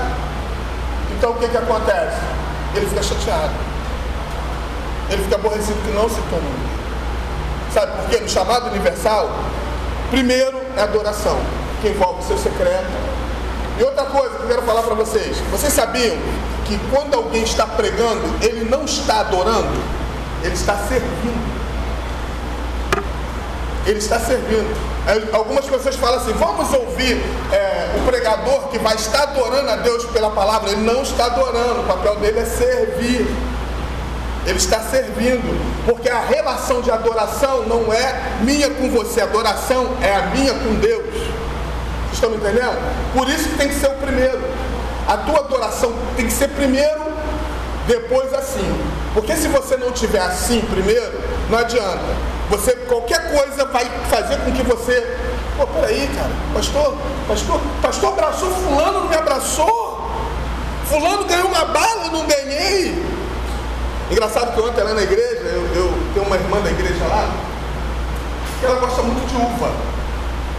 Então 1.17 1.31
o 1.31 1.35
que, 1.35 1.47
que 1.47 1.57
acontece? 1.57 2.17
Ele 2.75 2.85
fica 2.85 3.01
chateado. 3.01 3.53
Ele 5.09 5.23
fica 5.23 5.35
aborrecido 5.35 5.81
que 5.83 5.91
não 5.91 6.07
citou 6.07 6.37
o 6.37 6.41
nome. 6.41 6.71
Sabe 7.73 7.91
por 7.97 8.09
quê? 8.09 8.17
No 8.17 8.29
chamado 8.29 8.67
universal, 8.67 9.29
primeiro 10.11 10.61
é 10.77 10.81
adoração, 10.81 11.39
que 11.81 11.89
envolve 11.89 12.21
o 12.21 12.27
seu 12.27 12.37
secreto, 12.37 13.10
e 13.81 13.83
outra 13.83 14.05
coisa 14.05 14.35
que 14.35 14.43
eu 14.43 14.47
quero 14.47 14.61
falar 14.61 14.83
para 14.83 14.93
vocês: 14.93 15.37
vocês 15.49 15.73
sabiam 15.73 16.15
que 16.65 16.79
quando 16.91 17.15
alguém 17.15 17.41
está 17.41 17.65
pregando, 17.65 18.21
ele 18.39 18.69
não 18.69 18.85
está 18.85 19.21
adorando, 19.21 19.73
ele 20.43 20.53
está 20.53 20.77
servindo. 20.77 21.51
Ele 23.87 23.97
está 23.97 24.19
servindo. 24.19 24.71
Algumas 25.33 25.65
pessoas 25.65 25.95
falam 25.95 26.19
assim: 26.19 26.31
vamos 26.33 26.71
ouvir 26.71 27.19
é, 27.51 27.95
o 27.97 28.05
pregador 28.05 28.67
que 28.67 28.77
vai 28.77 28.93
estar 28.93 29.23
adorando 29.23 29.71
a 29.71 29.77
Deus 29.77 30.05
pela 30.11 30.29
palavra. 30.29 30.69
Ele 30.69 30.81
não 30.81 31.01
está 31.01 31.25
adorando, 31.25 31.79
o 31.79 31.85
papel 31.85 32.17
dele 32.17 32.37
é 32.37 32.45
servir. 32.45 33.25
Ele 34.45 34.57
está 34.57 34.79
servindo, 34.79 35.59
porque 35.87 36.07
a 36.07 36.19
relação 36.19 36.81
de 36.81 36.91
adoração 36.91 37.63
não 37.63 37.91
é 37.91 38.41
minha 38.41 38.69
com 38.69 38.91
você, 38.91 39.21
a 39.21 39.23
adoração 39.23 39.87
é 40.03 40.15
a 40.15 40.21
minha 40.27 40.53
com 40.53 40.75
Deus 40.75 41.40
estão 42.13 42.29
me 42.29 42.37
entendendo? 42.37 42.77
Por 43.13 43.27
isso 43.29 43.49
que 43.49 43.57
tem 43.57 43.67
que 43.69 43.75
ser 43.75 43.87
o 43.87 43.95
primeiro. 43.95 44.39
A 45.07 45.17
tua 45.17 45.39
adoração 45.39 45.93
tem 46.15 46.25
que 46.25 46.33
ser 46.33 46.49
primeiro, 46.49 47.01
depois 47.87 48.33
assim. 48.33 48.65
Porque 49.13 49.35
se 49.35 49.47
você 49.47 49.75
não 49.77 49.91
tiver 49.91 50.21
assim 50.21 50.61
primeiro, 50.61 51.19
não 51.49 51.59
adianta. 51.59 52.31
Você, 52.49 52.73
qualquer 52.87 53.31
coisa 53.31 53.65
vai 53.65 53.85
fazer 54.09 54.37
com 54.37 54.51
que 54.51 54.63
você. 54.63 55.17
Pô, 55.57 55.67
peraí, 55.67 56.09
cara, 56.15 56.31
pastor, 56.53 56.97
pastor, 57.27 57.61
pastor 57.81 58.13
abraçou, 58.13 58.49
fulano 58.51 59.01
não 59.01 59.09
me 59.09 59.15
abraçou. 59.15 60.09
Fulano 60.85 61.25
ganhou 61.25 61.47
uma 61.47 61.65
bala, 61.65 62.09
não 62.11 62.25
ganhei. 62.25 63.05
Engraçado 64.11 64.53
que 64.53 64.59
ontem 64.59 64.83
lá 64.83 64.93
na 64.93 65.03
igreja, 65.03 65.41
eu, 65.43 65.61
eu 65.73 65.93
tenho 66.13 66.25
uma 66.25 66.35
irmã 66.35 66.59
da 66.59 66.69
igreja 66.69 67.05
lá, 67.05 67.33
que 68.59 68.65
ela 68.65 68.79
gosta 68.79 69.01
muito 69.01 69.25
de 69.25 69.35
uva. 69.37 69.71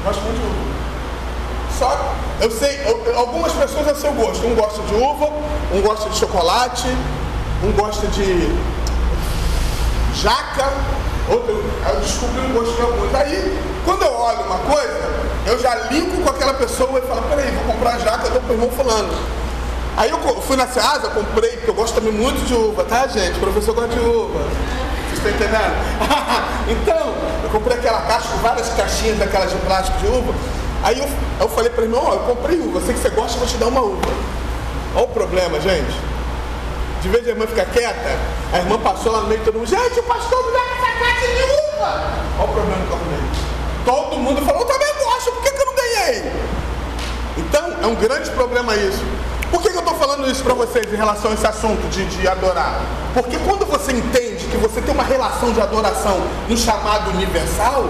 Gosta 0.05 0.23
muito 0.23 0.41
de 0.41 0.47
uva. 0.47 0.82
Só, 1.83 2.15
eu 2.41 2.49
sei, 2.49 2.79
algumas 3.17 3.51
pessoas 3.55 3.89
é 3.89 3.95
seu 3.97 4.13
gosto. 4.13 4.47
Um 4.47 4.55
gosta 4.55 4.81
de 4.83 4.95
uva, 4.95 5.33
um 5.75 5.83
gosta 5.83 6.09
de 6.11 6.17
chocolate, 6.17 6.87
um 7.65 7.73
gosta 7.73 8.07
de 8.07 8.57
jaca, 10.15 10.73
outro, 11.29 11.61
eu 11.89 12.01
descobri 12.01 12.41
um 12.41 12.53
gosto 12.53 12.77
de 12.77 12.83
alguns. 12.83 13.13
Aí, 13.17 13.61
quando 13.85 14.03
eu 14.03 14.13
olho 14.13 14.43
uma 14.43 14.59
coisa, 14.59 15.11
eu 15.45 15.59
já 15.59 15.75
linko 15.91 16.23
com 16.23 16.31
aquela 16.31 16.55
pessoa 16.55 17.01
e 17.01 17.03
falo, 17.03 17.23
peraí, 17.23 17.51
vou 17.51 17.75
comprar 17.75 17.99
jaca, 17.99 18.29
eu 18.29 18.41
dou 18.41 18.53
irmão 18.53 18.71
fulano. 18.71 19.13
Aí 19.97 20.11
eu 20.11 20.21
fui 20.43 20.57
na 20.57 20.69
Ceasa, 20.69 21.09
comprei, 21.09 21.51
porque 21.57 21.71
eu 21.71 21.75
gosto 21.75 21.97
também 21.97 22.13
muito 22.13 22.47
de 22.47 22.55
uva, 22.55 22.85
tá 22.85 23.09
gente? 23.09 23.39
O 23.39 23.41
professor 23.41 23.75
gosta 23.75 23.91
de 23.91 23.99
uva. 23.99 24.39
Vocês 25.11 25.19
estão 25.19 25.31
entendendo? 25.33 25.75
então, 26.71 27.13
eu 27.43 27.51
comprei 27.51 27.77
aquela 27.77 28.03
caixa 28.03 28.29
com 28.29 28.39
várias 28.39 28.69
caixinhas 28.69 29.19
daquelas 29.19 29.51
de 29.51 29.57
plástico 29.57 29.99
de 29.99 30.07
uva. 30.07 30.33
Aí 30.83 30.99
eu, 30.99 31.09
eu 31.41 31.49
falei 31.49 31.71
para 31.71 31.85
ele, 31.85 31.95
ó, 31.95 32.15
eu 32.15 32.21
comprei 32.21 32.59
uva, 32.59 32.81
sei 32.81 32.95
que 32.95 33.01
você 33.01 33.11
gosta, 33.11 33.39
vou 33.39 33.47
te 33.47 33.57
dar 33.57 33.69
uma 33.69 33.81
uva. 33.81 34.11
Olha 34.95 35.05
o 35.05 35.09
problema, 35.09 35.61
gente. 35.61 35.95
De 37.01 37.09
vez 37.09 37.27
a 37.27 37.31
irmã 37.31 37.47
ficar 37.47 37.67
quieta, 37.67 38.19
a 38.53 38.59
irmã 38.59 38.79
passou 38.79 39.13
lá 39.13 39.21
no 39.21 39.29
meio 39.29 39.41
de 39.41 39.47
todo 39.47 39.59
mundo, 39.59 39.69
gente, 39.69 40.01
o 40.01 40.03
pastor 40.03 40.45
me 40.47 40.53
dá 40.53 40.59
essa 40.59 40.99
caixa 40.99 41.27
de 41.27 41.43
uva. 41.43 42.03
Olha 42.39 42.45
o 42.45 42.53
problema 42.53 42.85
que 42.85 42.91
eu 42.91 42.97
arrumei. 42.97 43.23
Todo 43.85 44.19
mundo 44.19 44.45
falou, 44.45 44.63
eu 44.63 44.67
também 44.67 44.95
gosto, 45.05 45.33
por 45.33 45.43
que, 45.43 45.51
que 45.51 45.61
eu 45.61 45.67
não 45.67 45.75
ganhei? 45.75 46.33
Então, 47.39 47.77
é 47.83 47.87
um 47.87 47.95
grande 47.95 48.31
problema 48.31 48.77
isso. 48.77 49.03
Por 49.51 49.63
que, 49.63 49.71
que 49.71 49.77
eu 49.77 49.81
estou 49.81 49.95
falando 49.97 50.31
isso 50.31 50.43
para 50.43 50.55
vocês 50.55 50.93
em 50.93 50.97
relação 50.97 51.31
a 51.31 51.35
esse 51.35 51.47
assunto 51.47 51.87
de, 51.91 52.05
de 52.07 52.27
adorar? 52.27 52.81
Porque 53.15 53.37
quando 53.39 53.67
você 53.67 53.93
entende 53.93 54.47
que 54.47 54.57
você 54.57 54.81
tem 54.81 54.95
uma 54.95 55.03
relação 55.03 55.53
de 55.53 55.61
adoração 55.61 56.19
no 56.49 56.57
chamado 56.57 57.11
universal, 57.11 57.85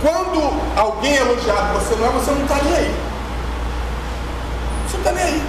quando 0.00 0.78
alguém 0.78 1.16
é 1.16 1.20
elogiado 1.20 1.78
você 1.78 1.94
não 1.96 2.06
é, 2.06 2.10
você 2.10 2.30
não 2.30 2.42
está 2.42 2.56
nem 2.62 2.74
aí. 2.74 2.94
Você 4.86 4.96
não 4.96 5.04
está 5.04 5.12
nem 5.12 5.24
aí. 5.24 5.42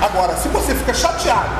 Agora, 0.00 0.36
se 0.36 0.48
você 0.48 0.74
fica 0.74 0.94
chateado 0.94 1.50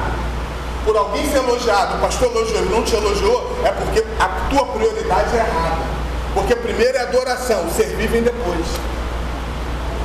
por 0.84 0.96
alguém 0.96 1.28
ser 1.30 1.38
elogiado, 1.38 1.96
o 1.96 2.00
pastor 2.00 2.30
elogiou 2.30 2.62
e 2.62 2.68
não 2.68 2.82
te 2.82 2.94
elogiou, 2.94 3.58
é 3.64 3.70
porque 3.70 4.04
a 4.20 4.28
tua 4.50 4.66
prioridade 4.66 5.34
é 5.34 5.38
errada. 5.38 5.82
Porque 6.34 6.54
primeiro 6.54 6.98
é 6.98 7.00
adoração, 7.02 7.70
servir 7.70 8.08
vem 8.08 8.22
depois. 8.22 8.66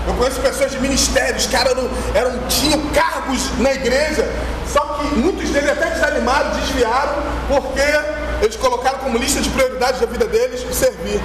Eu 0.07 0.13
conheço 0.13 0.39
pessoas 0.39 0.71
de 0.71 0.79
ministérios, 0.79 1.45
caras 1.47 1.73
eram, 1.73 1.89
eram, 2.15 2.47
tinham 2.47 2.79
cargos 2.93 3.57
na 3.59 3.73
igreja, 3.73 4.27
só 4.67 4.79
que 4.79 5.15
muitos 5.15 5.49
deles 5.49 5.69
até 5.69 5.89
desanimaram, 5.89 6.51
desviaram, 6.51 7.15
porque 7.47 7.81
eles 8.41 8.55
colocaram 8.55 8.99
como 8.99 9.17
lista 9.17 9.41
de 9.41 9.49
prioridades 9.49 9.99
da 9.99 10.07
vida 10.07 10.25
deles 10.25 10.65
servir. 10.73 11.21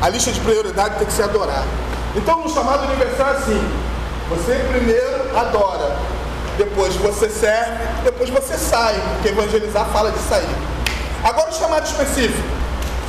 A 0.00 0.08
lista 0.08 0.32
de 0.32 0.40
prioridade 0.40 0.96
tem 0.96 1.06
que 1.06 1.12
ser 1.12 1.24
adorar. 1.24 1.64
Então, 2.16 2.40
no 2.40 2.48
chamado 2.48 2.86
universal 2.86 3.28
é 3.28 3.36
assim: 3.36 3.70
você 4.30 4.54
primeiro 4.70 5.36
adora, 5.36 5.94
depois 6.56 6.94
você 6.96 7.28
serve, 7.28 7.84
depois 8.02 8.30
você 8.30 8.56
sai, 8.56 8.94
porque 9.12 9.28
evangelizar 9.28 9.84
fala 9.86 10.10
de 10.10 10.18
sair. 10.20 10.56
Agora, 11.22 11.50
o 11.50 11.54
chamado 11.54 11.84
específico. 11.84 12.48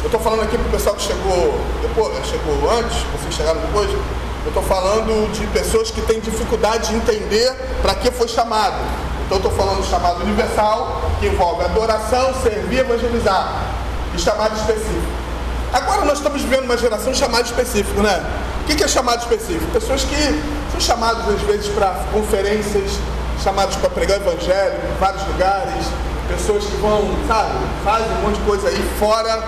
Eu 0.02 0.08
estou 0.08 0.20
falando 0.20 0.42
aqui 0.42 0.58
para 0.58 0.68
o 0.68 0.72
pessoal 0.72 0.96
que 0.96 1.04
chegou 1.04 1.62
depois, 1.82 2.26
chegou 2.26 2.72
antes, 2.72 2.98
vocês 3.14 3.36
chegaram 3.36 3.62
depois. 3.62 3.90
Eu 3.90 4.48
estou 4.48 4.64
falando 4.64 5.32
de 5.32 5.46
pessoas 5.48 5.92
que 5.92 6.02
têm 6.02 6.20
dificuldade 6.20 6.90
de 6.90 6.96
entender 6.96 7.54
para 7.84 7.94
que 7.94 8.10
foi 8.10 8.28
chamado. 8.28 8.82
Então, 9.26 9.38
estou 9.38 9.52
falando 9.52 9.78
do 9.78 9.86
chamado 9.86 10.24
universal, 10.24 11.04
que 11.20 11.28
envolve 11.28 11.64
adoração, 11.64 12.34
servir, 12.42 12.80
evangelizar. 12.80 13.62
E 14.14 14.20
chamado 14.20 14.58
específico. 14.58 15.11
Agora 15.74 16.04
nós 16.04 16.18
estamos 16.18 16.42
vivendo 16.42 16.66
uma 16.66 16.78
geração 16.78 17.14
de 17.14 17.18
chamado 17.18 17.46
específico, 17.46 18.02
né? 18.02 18.22
O 18.62 18.66
que 18.66 18.84
é 18.84 18.88
chamado 18.88 19.20
específico? 19.22 19.72
Pessoas 19.72 20.04
que 20.04 20.42
são 20.72 20.82
chamadas 20.82 21.28
às 21.30 21.42
vezes 21.42 21.68
para 21.70 21.92
conferências, 22.12 22.92
chamados 23.42 23.78
para 23.78 23.90
pregar 23.90 24.20
o 24.20 24.22
evangelho 24.22 24.74
em 24.94 25.00
vários 25.00 25.26
lugares, 25.28 25.86
pessoas 26.28 26.66
que 26.66 26.76
vão, 26.78 27.02
sabe, 27.26 27.52
fazem 27.86 28.08
um 28.18 28.22
monte 28.22 28.36
de 28.36 28.42
coisa 28.42 28.68
aí 28.68 28.96
fora. 29.00 29.42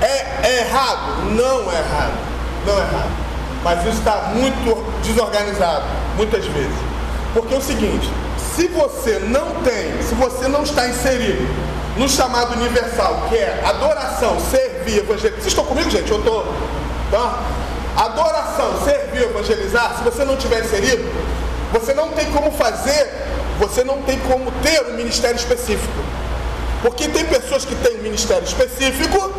É, 0.00 0.46
é 0.48 0.60
errado? 0.60 1.30
Não 1.30 1.70
é 1.70 1.76
errado. 1.76 2.12
Não 2.66 2.74
é 2.74 2.80
errado. 2.80 3.10
Mas 3.62 3.80
isso 3.80 3.98
está 3.98 4.32
muito 4.34 5.02
desorganizado, 5.02 5.84
muitas 6.16 6.44
vezes. 6.46 6.78
Porque 7.34 7.52
é 7.52 7.58
o 7.58 7.62
seguinte, 7.62 8.10
se 8.54 8.66
você 8.68 9.18
não 9.18 9.62
tem, 9.62 10.02
se 10.02 10.14
você 10.14 10.48
não 10.48 10.62
está 10.62 10.88
inserido 10.88 11.46
no 11.98 12.08
chamado 12.08 12.54
universal, 12.54 13.26
que 13.28 13.36
é 13.36 13.62
adoração, 13.66 14.38
servir, 14.88 14.98
evangelizar. 14.98 15.32
Vocês 15.32 15.46
estão 15.46 15.64
comigo, 15.64 15.90
gente? 15.90 16.10
Eu 16.10 16.18
estou. 16.18 16.46
Tá? 17.10 17.40
Adoração, 17.96 18.82
servir, 18.84 19.22
evangelizar, 19.22 19.96
se 19.96 20.04
você 20.04 20.24
não 20.24 20.36
tiver 20.36 20.64
inserido, 20.64 21.04
você 21.72 21.92
não 21.92 22.10
tem 22.10 22.30
como 22.32 22.50
fazer, 22.52 23.10
você 23.58 23.84
não 23.84 24.02
tem 24.02 24.18
como 24.20 24.50
ter 24.62 24.82
um 24.86 24.94
ministério 24.94 25.36
específico. 25.36 25.92
Porque 26.82 27.08
tem 27.08 27.24
pessoas 27.24 27.64
que 27.64 27.74
têm 27.76 27.98
um 27.98 28.02
ministério 28.02 28.44
específico 28.44 29.32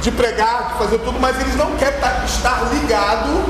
de 0.00 0.10
pregar, 0.10 0.72
de 0.72 0.78
fazer 0.78 0.98
tudo, 0.98 1.20
mas 1.20 1.38
eles 1.40 1.54
não 1.54 1.76
querem 1.76 1.98
estar 2.24 2.68
ligado 2.72 3.44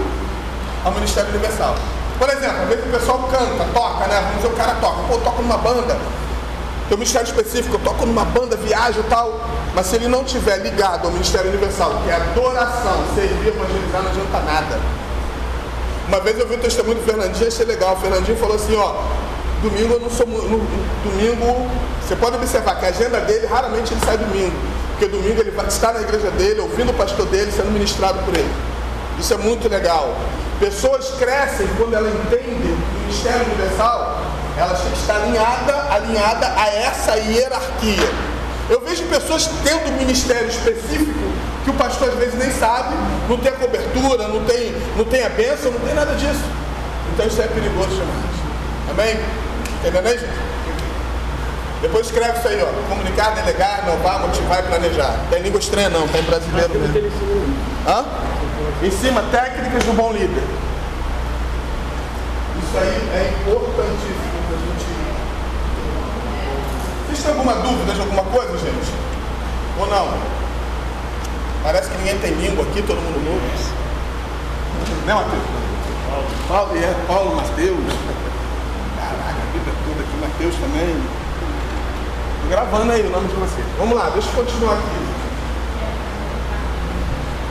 ao 0.84 0.92
ministério 0.92 1.30
universal. 1.30 1.76
Por 2.18 2.28
exemplo, 2.28 2.62
às 2.62 2.68
vezes 2.68 2.84
o 2.84 2.98
pessoal 2.98 3.18
canta, 3.30 3.64
toca, 3.72 4.06
né? 4.08 4.20
Vamos 4.20 4.36
dizer, 4.36 4.48
o 4.48 4.56
cara 4.56 4.74
toca, 4.80 5.02
pô, 5.08 5.18
toca 5.18 5.40
numa 5.42 5.58
banda, 5.58 5.96
tem 6.88 6.96
um 6.96 6.98
ministério 6.98 7.26
específico, 7.26 7.76
eu 7.76 7.80
toco 7.80 8.04
numa 8.04 8.24
banda, 8.24 8.56
viajo 8.56 9.00
e 9.00 9.04
tal. 9.04 9.40
Mas 9.74 9.86
se 9.86 9.96
ele 9.96 10.08
não 10.08 10.22
tiver 10.22 10.58
ligado 10.58 11.06
ao 11.06 11.10
Ministério 11.12 11.48
Universal, 11.48 12.02
que 12.04 12.10
é 12.10 12.14
adoração, 12.14 13.04
servir, 13.14 13.48
evangelizar, 13.48 14.02
não 14.02 14.10
adianta 14.10 14.38
nada. 14.40 14.78
Uma 16.08 16.20
vez 16.20 16.38
eu 16.38 16.46
vi 16.46 16.54
o 16.54 16.58
testemunho 16.58 16.96
do 16.96 17.04
Fernandinho, 17.04 17.48
achei 17.48 17.64
legal. 17.64 17.94
O 17.94 17.96
Fernandinho 17.96 18.36
falou 18.36 18.56
assim, 18.56 18.76
ó, 18.76 18.94
domingo 19.62 19.94
eu 19.94 20.00
não 20.00 20.10
sou. 20.10 20.26
No, 20.26 20.58
domingo, 21.04 21.70
você 22.02 22.14
pode 22.16 22.36
observar 22.36 22.78
que 22.78 22.84
a 22.84 22.88
agenda 22.88 23.20
dele 23.20 23.46
raramente 23.46 23.94
ele 23.94 24.04
sai 24.04 24.18
domingo. 24.18 24.54
Porque 24.90 25.06
domingo 25.06 25.40
ele 25.40 25.50
vai 25.52 25.66
estar 25.66 25.94
na 25.94 26.02
igreja 26.02 26.30
dele, 26.32 26.60
ouvindo 26.60 26.90
o 26.90 26.94
pastor 26.94 27.26
dele, 27.26 27.50
sendo 27.50 27.70
ministrado 27.70 28.18
por 28.24 28.34
ele. 28.34 28.52
Isso 29.18 29.32
é 29.32 29.38
muito 29.38 29.68
legal. 29.68 30.14
Pessoas 30.60 31.12
crescem 31.18 31.66
quando 31.78 31.94
ela 31.94 32.08
entende 32.08 32.50
o 32.50 33.00
Ministério 33.00 33.46
Universal, 33.46 34.20
que 34.54 34.98
estar 35.00 35.14
alinhada, 35.14 35.74
alinhada 35.90 36.52
a 36.56 36.68
essa 36.68 37.16
hierarquia. 37.16 38.31
Eu 38.68 38.80
vejo 38.80 39.04
pessoas 39.04 39.48
tendo 39.64 39.88
um 39.88 39.98
ministério 39.98 40.48
específico 40.48 41.18
que 41.64 41.70
o 41.70 41.74
pastor 41.74 42.08
às 42.08 42.14
vezes 42.14 42.34
nem 42.34 42.50
sabe, 42.50 42.94
não 43.28 43.36
tem 43.36 43.52
a 43.52 43.54
cobertura, 43.54 44.28
não 44.28 44.44
tem, 44.44 44.74
não 44.96 45.04
tem 45.04 45.22
a 45.24 45.28
bênção, 45.28 45.70
não 45.70 45.80
tem 45.80 45.94
nada 45.94 46.14
disso. 46.14 46.44
Então 47.12 47.26
isso 47.26 47.40
é 47.40 47.46
perigoso 47.46 47.90
demais. 47.90 48.42
Amém? 48.90 49.18
Entendeu, 49.80 50.02
né, 50.02 50.10
gente? 50.12 50.52
Depois 51.82 52.06
escreve 52.06 52.38
isso 52.38 52.48
aí, 52.48 52.62
ó. 52.62 52.88
Comunicar, 52.88 53.34
delegar, 53.34 53.82
inovar, 53.84 54.20
motivar 54.20 54.60
e 54.60 54.62
planejar. 54.68 55.18
Tem 55.30 55.42
língua 55.42 55.58
estranha 55.58 55.90
não, 55.90 56.06
tem 56.08 56.22
brasileiro 56.22 56.78
mesmo. 56.78 57.10
Hã? 57.86 58.04
Em 58.82 58.90
cima, 58.90 59.22
técnicas 59.32 59.82
do 59.84 59.92
bom 59.92 60.12
líder. 60.12 60.44
Isso 62.62 62.78
aí 62.78 63.10
é 63.14 63.34
importantíssimo 63.40 64.42
para 64.46 64.56
a 64.56 64.60
gente 64.60 64.92
têm 67.22 67.32
alguma 67.32 67.54
dúvida 67.54 67.94
de 67.94 68.00
alguma 68.00 68.22
coisa, 68.24 68.58
gente? 68.58 68.92
Ou 69.78 69.86
não? 69.86 70.08
Parece 71.62 71.90
que 71.90 71.98
ninguém 71.98 72.18
tem 72.18 72.32
língua 72.34 72.64
aqui, 72.64 72.82
todo 72.82 73.00
mundo 73.00 73.22
novo. 73.24 73.82
Né, 75.06 75.14
Matheus? 75.14 75.42
Paulo, 76.48 76.76
é, 76.76 76.94
Paulo, 77.06 77.36
Mateus. 77.36 77.78
Caraca, 78.96 79.40
a 79.40 79.52
Bíblia 79.52 79.74
toda 79.86 80.00
aqui, 80.02 80.16
Mateus 80.20 80.54
também. 80.56 81.02
Estou 82.34 82.50
gravando 82.50 82.92
aí 82.92 83.06
o 83.06 83.10
nome 83.10 83.28
de 83.28 83.34
vocês. 83.34 83.66
Vamos 83.78 83.96
lá, 83.96 84.10
deixa 84.10 84.28
eu 84.28 84.44
continuar 84.44 84.74
aqui. 84.74 85.22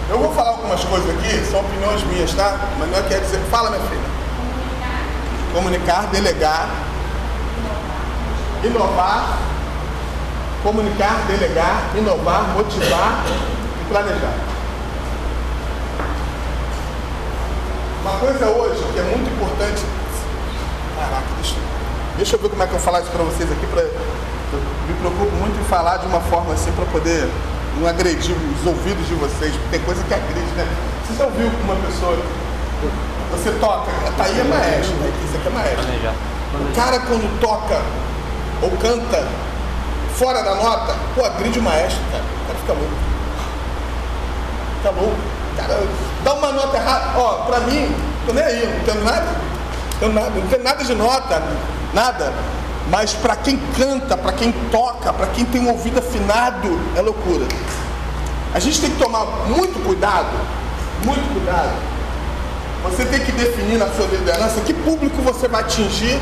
Eu 0.09 0.19
vou 0.19 0.33
falar 0.33 0.49
algumas 0.49 0.83
coisas 0.83 1.09
aqui, 1.09 1.45
são 1.49 1.61
opiniões 1.61 2.03
minhas, 2.03 2.33
tá? 2.33 2.59
Mas 2.77 2.91
não 2.91 3.01
quer 3.03 3.21
dizer. 3.21 3.39
Fala, 3.49 3.69
minha 3.69 3.81
filha. 3.83 4.01
Comunicar, 5.53 6.07
delegar, 6.07 6.69
inovar, 8.63 9.39
comunicar, 10.63 11.25
delegar, 11.27 11.91
inovar, 11.95 12.49
motivar 12.55 13.23
e 13.81 13.89
planejar. 13.89 14.33
Uma 18.01 18.17
coisa 18.17 18.45
hoje 18.47 18.83
que 18.93 18.99
é 18.99 19.03
muito 19.03 19.29
importante. 19.31 19.83
Caraca, 20.97 21.25
deixa, 21.41 21.55
deixa 22.17 22.35
eu 22.35 22.39
ver 22.39 22.49
como 22.49 22.63
é 22.63 22.67
que 22.67 22.73
eu 22.73 22.77
vou 22.77 22.85
falar 22.85 23.01
isso 23.01 23.11
para 23.11 23.23
vocês 23.23 23.51
aqui. 23.51 23.65
Pra, 23.67 23.81
eu 23.81 24.59
me 24.87 24.93
preocupo 24.99 25.35
muito 25.37 25.59
em 25.59 25.63
falar 25.65 25.97
de 25.97 26.05
uma 26.07 26.19
forma 26.21 26.53
assim 26.53 26.71
para 26.73 26.85
poder 26.85 27.29
não 27.79 27.87
agredir 27.87 28.35
os 28.35 28.67
ouvidos 28.67 29.07
de 29.07 29.15
vocês, 29.15 29.53
porque 29.53 29.77
tem 29.77 29.79
coisa 29.81 30.03
que 30.03 30.13
agride, 30.13 30.51
né? 30.55 30.67
Você 31.07 31.17
já 31.17 31.25
ouviu 31.25 31.47
uma 31.63 31.75
pessoa. 31.75 32.17
Você 33.31 33.51
toca, 33.59 33.89
tá 34.17 34.23
aí 34.25 34.39
é 34.39 34.43
maestro, 34.43 34.95
né? 34.97 35.11
Isso 35.25 35.37
aqui 35.37 35.47
é 35.47 35.51
maestro. 35.51 35.85
O 36.53 36.75
cara 36.75 36.99
quando 36.99 37.39
toca 37.39 37.81
ou 38.61 38.71
canta 38.77 39.25
fora 40.21 40.43
da 40.43 40.53
nota, 40.53 40.95
pô, 41.15 41.25
agride 41.25 41.57
o 41.57 41.63
maestro, 41.63 41.99
cara. 42.11 42.23
O 42.23 42.45
cara 42.45 42.59
fica 42.59 42.73
louco. 42.73 42.95
Fica 44.77 44.91
louco. 44.91 45.17
Cara, 45.57 45.87
dá 46.23 46.33
uma 46.35 46.51
nota 46.51 46.77
errada. 46.77 47.19
Ó, 47.19 47.33
pra 47.45 47.59
mim, 47.61 47.91
tô 48.27 48.33
nem 48.33 48.43
aí, 48.43 48.67
não 48.67 48.85
tenho 48.85 49.03
nada. 49.03 49.27
Tenho 49.99 50.13
nada, 50.13 50.29
não 50.29 50.47
tenho 50.47 50.63
nada 50.63 50.83
de 50.83 50.93
nota, 50.93 51.41
nada. 51.91 52.31
Mas 52.91 53.13
para 53.13 53.35
quem 53.35 53.59
canta, 53.75 54.15
para 54.15 54.33
quem 54.33 54.51
toca, 54.71 55.11
para 55.11 55.25
quem 55.27 55.43
tem 55.43 55.61
um 55.61 55.69
ouvido 55.69 55.97
afinado, 55.97 56.79
é 56.95 57.01
loucura. 57.01 57.47
A 58.53 58.59
gente 58.59 58.79
tem 58.79 58.91
que 58.91 58.97
tomar 58.97 59.25
muito 59.47 59.83
cuidado, 59.83 60.37
muito 61.03 61.33
cuidado. 61.33 61.71
Você 62.83 63.05
tem 63.05 63.19
que 63.21 63.31
definir 63.31 63.77
na 63.77 63.87
sua 63.87 64.05
liderança 64.05 64.61
que 64.61 64.73
público 64.73 65.21
você 65.21 65.47
vai 65.47 65.61
atingir 65.61 66.19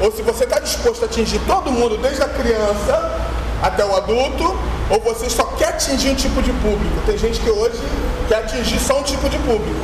ou 0.00 0.12
se 0.12 0.22
você 0.22 0.44
está 0.44 0.58
disposto 0.58 1.02
a 1.02 1.06
atingir 1.06 1.40
todo 1.46 1.72
mundo, 1.72 1.96
desde 1.96 2.22
a 2.22 2.28
criança 2.28 3.15
até 3.62 3.84
o 3.84 3.94
adulto, 3.96 4.56
ou 4.90 5.00
você 5.00 5.28
só 5.28 5.44
quer 5.58 5.68
atingir 5.68 6.10
um 6.10 6.14
tipo 6.14 6.42
de 6.42 6.52
público. 6.52 7.00
Tem 7.06 7.16
gente 7.18 7.40
que 7.40 7.50
hoje 7.50 7.80
quer 8.28 8.38
atingir 8.38 8.78
só 8.78 9.00
um 9.00 9.02
tipo 9.02 9.28
de 9.28 9.38
público. 9.38 9.80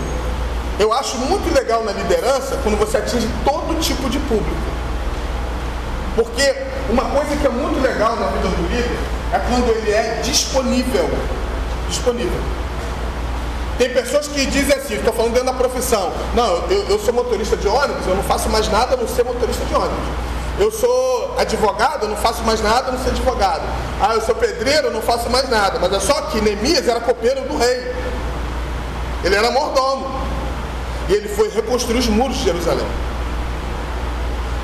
Eu 0.78 0.92
acho 0.92 1.16
muito 1.18 1.52
legal 1.54 1.84
na 1.84 1.92
liderança 1.92 2.58
quando 2.62 2.78
você 2.78 2.98
atinge 2.98 3.28
todo 3.44 3.78
tipo 3.80 4.08
de 4.08 4.18
público. 4.20 4.72
Porque 6.14 6.56
uma 6.90 7.04
coisa 7.04 7.36
que 7.36 7.46
é 7.46 7.50
muito 7.50 7.80
legal 7.80 8.16
na 8.16 8.26
vida 8.28 8.48
do 8.48 8.62
líder 8.68 8.98
é 9.32 9.38
quando 9.38 9.70
ele 9.70 9.90
é 9.90 10.20
disponível. 10.22 11.08
Disponível. 11.88 12.40
Tem 13.78 13.88
pessoas 13.90 14.28
que 14.28 14.44
dizem 14.46 14.76
assim, 14.76 14.94
estou 14.94 15.12
falando 15.12 15.32
dentro 15.32 15.46
da 15.46 15.54
profissão, 15.54 16.12
não, 16.34 16.68
eu, 16.68 16.84
eu 16.90 16.98
sou 16.98 17.12
motorista 17.12 17.56
de 17.56 17.66
ônibus, 17.66 18.06
eu 18.06 18.14
não 18.14 18.22
faço 18.22 18.48
mais 18.48 18.68
nada 18.68 18.94
a 18.94 18.96
não 18.96 19.08
ser 19.08 19.24
motorista 19.24 19.64
de 19.64 19.74
ônibus. 19.74 20.31
Eu 20.62 20.70
sou 20.70 21.34
advogado, 21.36 22.06
não 22.06 22.14
faço 22.14 22.40
mais 22.44 22.62
nada 22.62 22.92
não 22.92 22.98
ser 23.02 23.10
advogado. 23.10 23.62
Ah, 24.00 24.14
eu 24.14 24.20
sou 24.20 24.32
pedreiro, 24.32 24.92
não 24.92 25.02
faço 25.02 25.28
mais 25.28 25.50
nada. 25.50 25.80
Mas 25.80 25.92
é 25.92 25.98
só 25.98 26.14
que 26.22 26.40
Neemias 26.40 26.86
era 26.86 27.00
copeiro 27.00 27.40
do 27.48 27.58
rei. 27.58 27.92
Ele 29.24 29.34
era 29.34 29.50
mordomo. 29.50 30.06
E 31.08 31.14
ele 31.14 31.28
foi 31.30 31.48
reconstruir 31.48 31.98
os 31.98 32.06
muros 32.06 32.36
de 32.36 32.44
Jerusalém. 32.44 32.86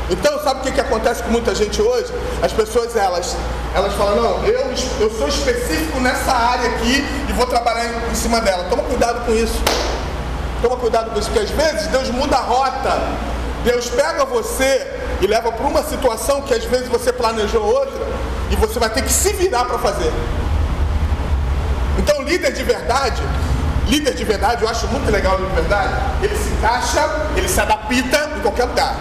Então, 0.08 0.40
sabe 0.44 0.61
o 0.61 0.62
que, 0.62 0.70
que 0.70 0.80
acontece 0.80 1.20
com 1.24 1.30
muita 1.30 1.52
gente 1.52 1.82
hoje? 1.82 2.12
As 2.40 2.52
pessoas, 2.52 2.94
elas, 2.94 3.37
elas 3.74 3.92
falam, 3.94 4.22
não, 4.22 4.46
eu, 4.46 4.72
eu 5.00 5.11
sou 5.11 5.26
específico 5.26 5.98
nessa 5.98 6.30
área 6.30 6.70
aqui 6.76 7.04
e 7.28 7.32
vou 7.32 7.46
trabalhar 7.46 7.87
em, 7.87 8.12
em 8.12 8.14
cima 8.14 8.40
dela. 8.40 8.68
Toma 8.70 8.84
cuidado 8.84 9.26
com 9.26 9.34
isso. 9.34 9.61
Toma 10.62 10.76
cuidado 10.76 11.11
com 11.11 11.18
isso, 11.18 11.28
porque 11.28 11.44
às 11.44 11.50
vezes 11.50 11.88
Deus 11.88 12.08
muda 12.11 12.37
a 12.37 12.40
rota. 12.40 13.00
Deus 13.64 13.88
pega 13.90 14.25
você 14.25 14.87
e 15.21 15.27
leva 15.27 15.51
para 15.51 15.66
uma 15.66 15.83
situação 15.83 16.42
que 16.42 16.55
às 16.55 16.64
vezes 16.64 16.88
você 16.88 17.12
planejou 17.12 17.62
outra 17.62 18.07
e 18.51 18.57
você 18.57 18.79
vai 18.79 18.90
ter 18.90 19.03
que 19.03 19.12
se 19.12 19.33
virar 19.33 19.64
para 19.64 19.79
fazer. 19.79 20.12
Então, 21.99 22.23
líder 22.23 22.53
de 22.53 22.62
verdade, 22.62 23.23
líder 23.88 24.14
de 24.14 24.25
verdade, 24.25 24.62
eu 24.62 24.68
acho 24.68 24.87
muito 24.88 25.11
legal 25.11 25.35
o 25.35 25.38
líder 25.38 25.49
de 25.49 25.61
verdade, 25.61 25.94
ele 26.23 26.37
se 26.37 26.51
encaixa, 26.51 27.29
ele 27.37 27.49
se 27.49 27.61
adapta 27.61 28.31
em 28.37 28.40
qualquer 28.40 28.64
lugar. 28.64 28.97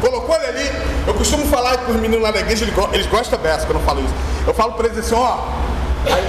Colocou 0.00 0.34
ele 0.34 0.46
ali, 0.46 0.72
eu 1.06 1.14
costumo 1.14 1.46
falar 1.46 1.78
para 1.78 1.92
os 1.92 2.00
meninos 2.00 2.22
lá 2.22 2.32
da 2.32 2.40
igreja, 2.40 2.66
eles 2.92 3.06
gostam 3.06 3.38
dessa 3.38 3.66
quando 3.66 3.78
eu 3.78 3.84
falo 3.86 4.00
isso. 4.00 4.14
Eu 4.44 4.52
falo 4.52 4.72
para 4.72 4.86
eles 4.86 4.98
assim, 4.98 5.14
ó, 5.14 5.38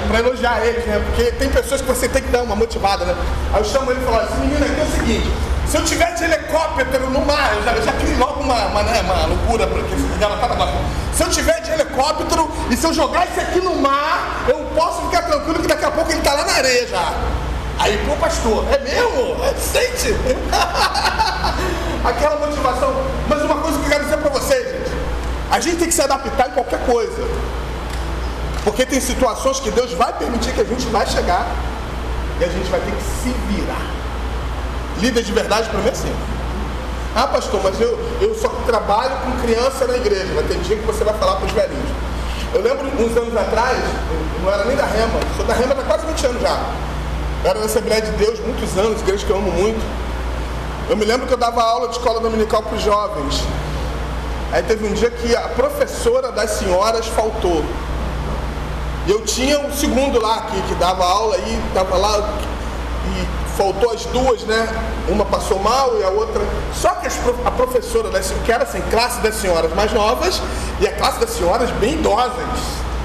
para 0.07 0.19
elogiar 0.19 0.63
eles, 0.63 0.85
né? 0.85 1.01
Porque 1.07 1.31
tem 1.31 1.49
pessoas 1.49 1.81
que 1.81 1.87
você 1.87 2.07
tem 2.07 2.21
que 2.21 2.29
dar 2.29 2.43
uma 2.43 2.55
motivada, 2.55 3.03
né? 3.03 3.15
Aí 3.51 3.59
eu 3.59 3.65
chamo 3.65 3.89
ele 3.89 3.99
e 3.99 4.05
falo 4.05 4.17
assim, 4.17 4.41
menino, 4.41 4.63
aqui 4.63 4.79
é 4.79 4.83
o 4.83 4.91
seguinte, 4.91 5.31
se 5.67 5.77
eu 5.77 5.83
tiver 5.83 6.13
de 6.13 6.23
helicóptero 6.23 7.09
no 7.09 7.25
mar, 7.25 7.53
eu 7.55 7.63
já, 7.63 7.81
já 7.81 7.91
criei 7.93 8.15
logo 8.17 8.41
uma, 8.41 8.65
uma, 8.67 8.83
né, 8.83 9.01
uma 9.01 9.25
loucura, 9.25 9.65
porque 9.67 9.95
ela 10.21 10.37
tá 10.37 10.67
Se 11.13 11.23
eu 11.23 11.29
tiver 11.29 11.61
de 11.61 11.71
helicóptero 11.71 12.49
e 12.69 12.77
se 12.77 12.85
eu 12.85 12.93
jogar 12.93 13.27
isso 13.27 13.39
aqui 13.39 13.59
no 13.59 13.75
mar, 13.75 14.45
eu 14.47 14.59
posso 14.75 15.01
ficar 15.03 15.23
tranquilo 15.23 15.59
que 15.59 15.67
daqui 15.67 15.85
a 15.85 15.91
pouco 15.91 16.11
ele 16.11 16.21
tá 16.21 16.33
lá 16.33 16.45
na 16.45 16.53
areia 16.53 16.87
já. 16.87 17.13
Aí, 17.79 17.97
pô, 18.07 18.15
pastor, 18.15 18.65
é 18.71 18.77
mesmo? 18.79 19.43
É, 19.43 19.53
sente? 19.55 20.15
Aquela 22.05 22.37
motivação. 22.37 22.93
Mas 23.27 23.41
uma 23.41 23.55
coisa 23.55 23.79
que 23.79 23.85
eu 23.85 23.89
quero 23.89 24.03
dizer 24.03 24.17
para 24.17 24.29
vocês, 24.29 24.71
gente. 24.71 24.91
A 25.49 25.59
gente 25.59 25.77
tem 25.77 25.87
que 25.87 25.93
se 25.93 26.01
adaptar 26.01 26.49
em 26.49 26.51
qualquer 26.51 26.85
coisa. 26.85 27.27
Porque 28.63 28.85
tem 28.85 29.01
situações 29.01 29.59
que 29.59 29.71
Deus 29.71 29.91
vai 29.93 30.13
permitir 30.13 30.53
que 30.53 30.61
a 30.61 30.63
gente 30.63 30.85
vai 30.87 31.05
chegar 31.05 31.47
e 32.39 32.43
a 32.43 32.47
gente 32.47 32.69
vai 32.69 32.79
ter 32.79 32.91
que 32.91 33.03
se 33.03 33.29
virar. 33.49 34.02
Líder 35.03 35.21
de 35.21 35.33
verdade 35.33 35.67
para 35.67 35.79
mim 35.79 35.87
é 35.87 35.91
assim. 35.91 36.15
Ah, 37.13 37.27
pastor, 37.27 37.59
mas 37.61 37.79
eu, 37.81 37.99
eu 38.21 38.33
só 38.35 38.47
trabalho 38.65 39.11
com 39.17 39.45
criança 39.45 39.85
na 39.85 39.97
igreja. 39.97 40.33
Vai 40.33 40.45
ter 40.45 40.57
dia 40.59 40.77
que 40.77 40.85
você 40.85 41.03
vai 41.03 41.13
falar 41.15 41.35
para 41.35 41.45
os 41.45 41.51
velhinhos. 41.51 41.89
Eu 42.53 42.61
lembro 42.61 42.87
uns 42.87 43.17
anos 43.17 43.35
atrás, 43.35 43.77
eu 43.77 44.41
não 44.41 44.49
era 44.49 44.63
nem 44.63 44.77
da 44.77 44.85
Rema, 44.85 45.19
sou 45.35 45.45
da 45.45 45.53
Rema 45.55 45.73
há 45.73 45.83
quase 45.83 46.05
20 46.05 46.25
anos 46.27 46.41
já. 46.41 46.57
Eu 47.43 47.49
era 47.49 47.59
na 47.59 47.65
Assembleia 47.65 48.01
de 48.01 48.11
Deus 48.11 48.39
muitos 48.39 48.77
anos, 48.77 49.01
igreja 49.01 49.25
que 49.25 49.29
eu 49.29 49.35
amo 49.35 49.51
muito. 49.51 49.83
Eu 50.89 50.95
me 50.95 51.03
lembro 51.03 51.27
que 51.27 51.33
eu 51.33 51.37
dava 51.37 51.61
aula 51.61 51.89
de 51.89 51.97
escola 51.97 52.21
dominical 52.21 52.63
para 52.63 52.77
os 52.77 52.81
jovens. 52.81 53.43
Aí 54.53 54.63
teve 54.63 54.87
um 54.87 54.93
dia 54.93 55.11
que 55.11 55.35
a 55.35 55.49
professora 55.49 56.31
das 56.31 56.51
senhoras 56.51 57.07
faltou. 57.07 57.61
E 59.05 59.11
eu 59.11 59.19
tinha 59.25 59.59
um 59.59 59.73
segundo 59.73 60.21
lá 60.21 60.47
que, 60.49 60.61
que 60.61 60.75
dava 60.75 61.03
aula 61.03 61.35
e 61.39 61.61
estava 61.67 61.97
lá 61.97 62.39
faltou 63.57 63.91
as 63.91 64.05
duas, 64.05 64.43
né? 64.43 64.67
Uma 65.07 65.25
passou 65.25 65.59
mal 65.59 65.97
e 65.99 66.03
a 66.03 66.09
outra. 66.09 66.41
Só 66.73 66.89
que 66.95 67.07
a 67.45 67.51
professora 67.51 68.09
das 68.09 68.33
que 68.45 68.51
era 68.51 68.63
assim, 68.63 68.81
classe 68.89 69.21
das 69.21 69.35
senhoras 69.35 69.73
mais 69.73 69.91
novas 69.93 70.41
e 70.79 70.87
a 70.87 70.91
classe 70.91 71.19
das 71.19 71.31
senhoras 71.31 71.69
bem 71.71 71.93
idosas. 71.93 72.33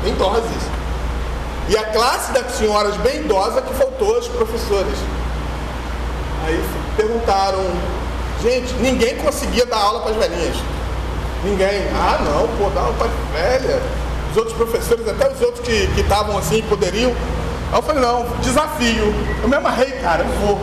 Bem 0.03 0.13
idosas. 0.13 0.45
E 1.69 1.77
a 1.77 1.85
classe 1.85 2.33
das 2.33 2.53
senhoras 2.53 2.97
bem 2.99 3.21
idosa 3.21 3.61
que 3.61 3.75
faltou 3.75 4.17
aos 4.17 4.27
professores. 4.29 4.99
Aí 6.47 6.65
perguntaram, 6.97 7.59
gente, 8.43 8.73
ninguém 8.75 9.17
conseguia 9.17 9.67
dar 9.67 9.77
aula 9.77 10.01
para 10.01 10.13
as 10.13 10.17
velhinhas. 10.17 10.57
Ninguém. 11.45 11.83
Ah 11.95 12.19
não, 12.25 12.49
pô, 12.57 12.71
dá 12.71 12.81
aula 12.81 12.95
para 12.95 13.09
velha. 13.33 13.83
Os 14.31 14.37
outros 14.37 14.57
professores, 14.57 15.07
até 15.09 15.31
os 15.31 15.41
outros 15.41 15.67
que 15.67 16.01
estavam 16.01 16.39
assim, 16.39 16.63
poderiam. 16.63 17.13
Aí 17.71 17.79
eu 17.79 17.83
falei, 17.83 18.03
não, 18.03 18.25
desafio. 18.41 19.15
Eu 19.43 19.49
me 19.49 19.57
amarrei, 19.57 19.93
cara, 20.01 20.25
eu 20.25 20.47
vou. 20.47 20.59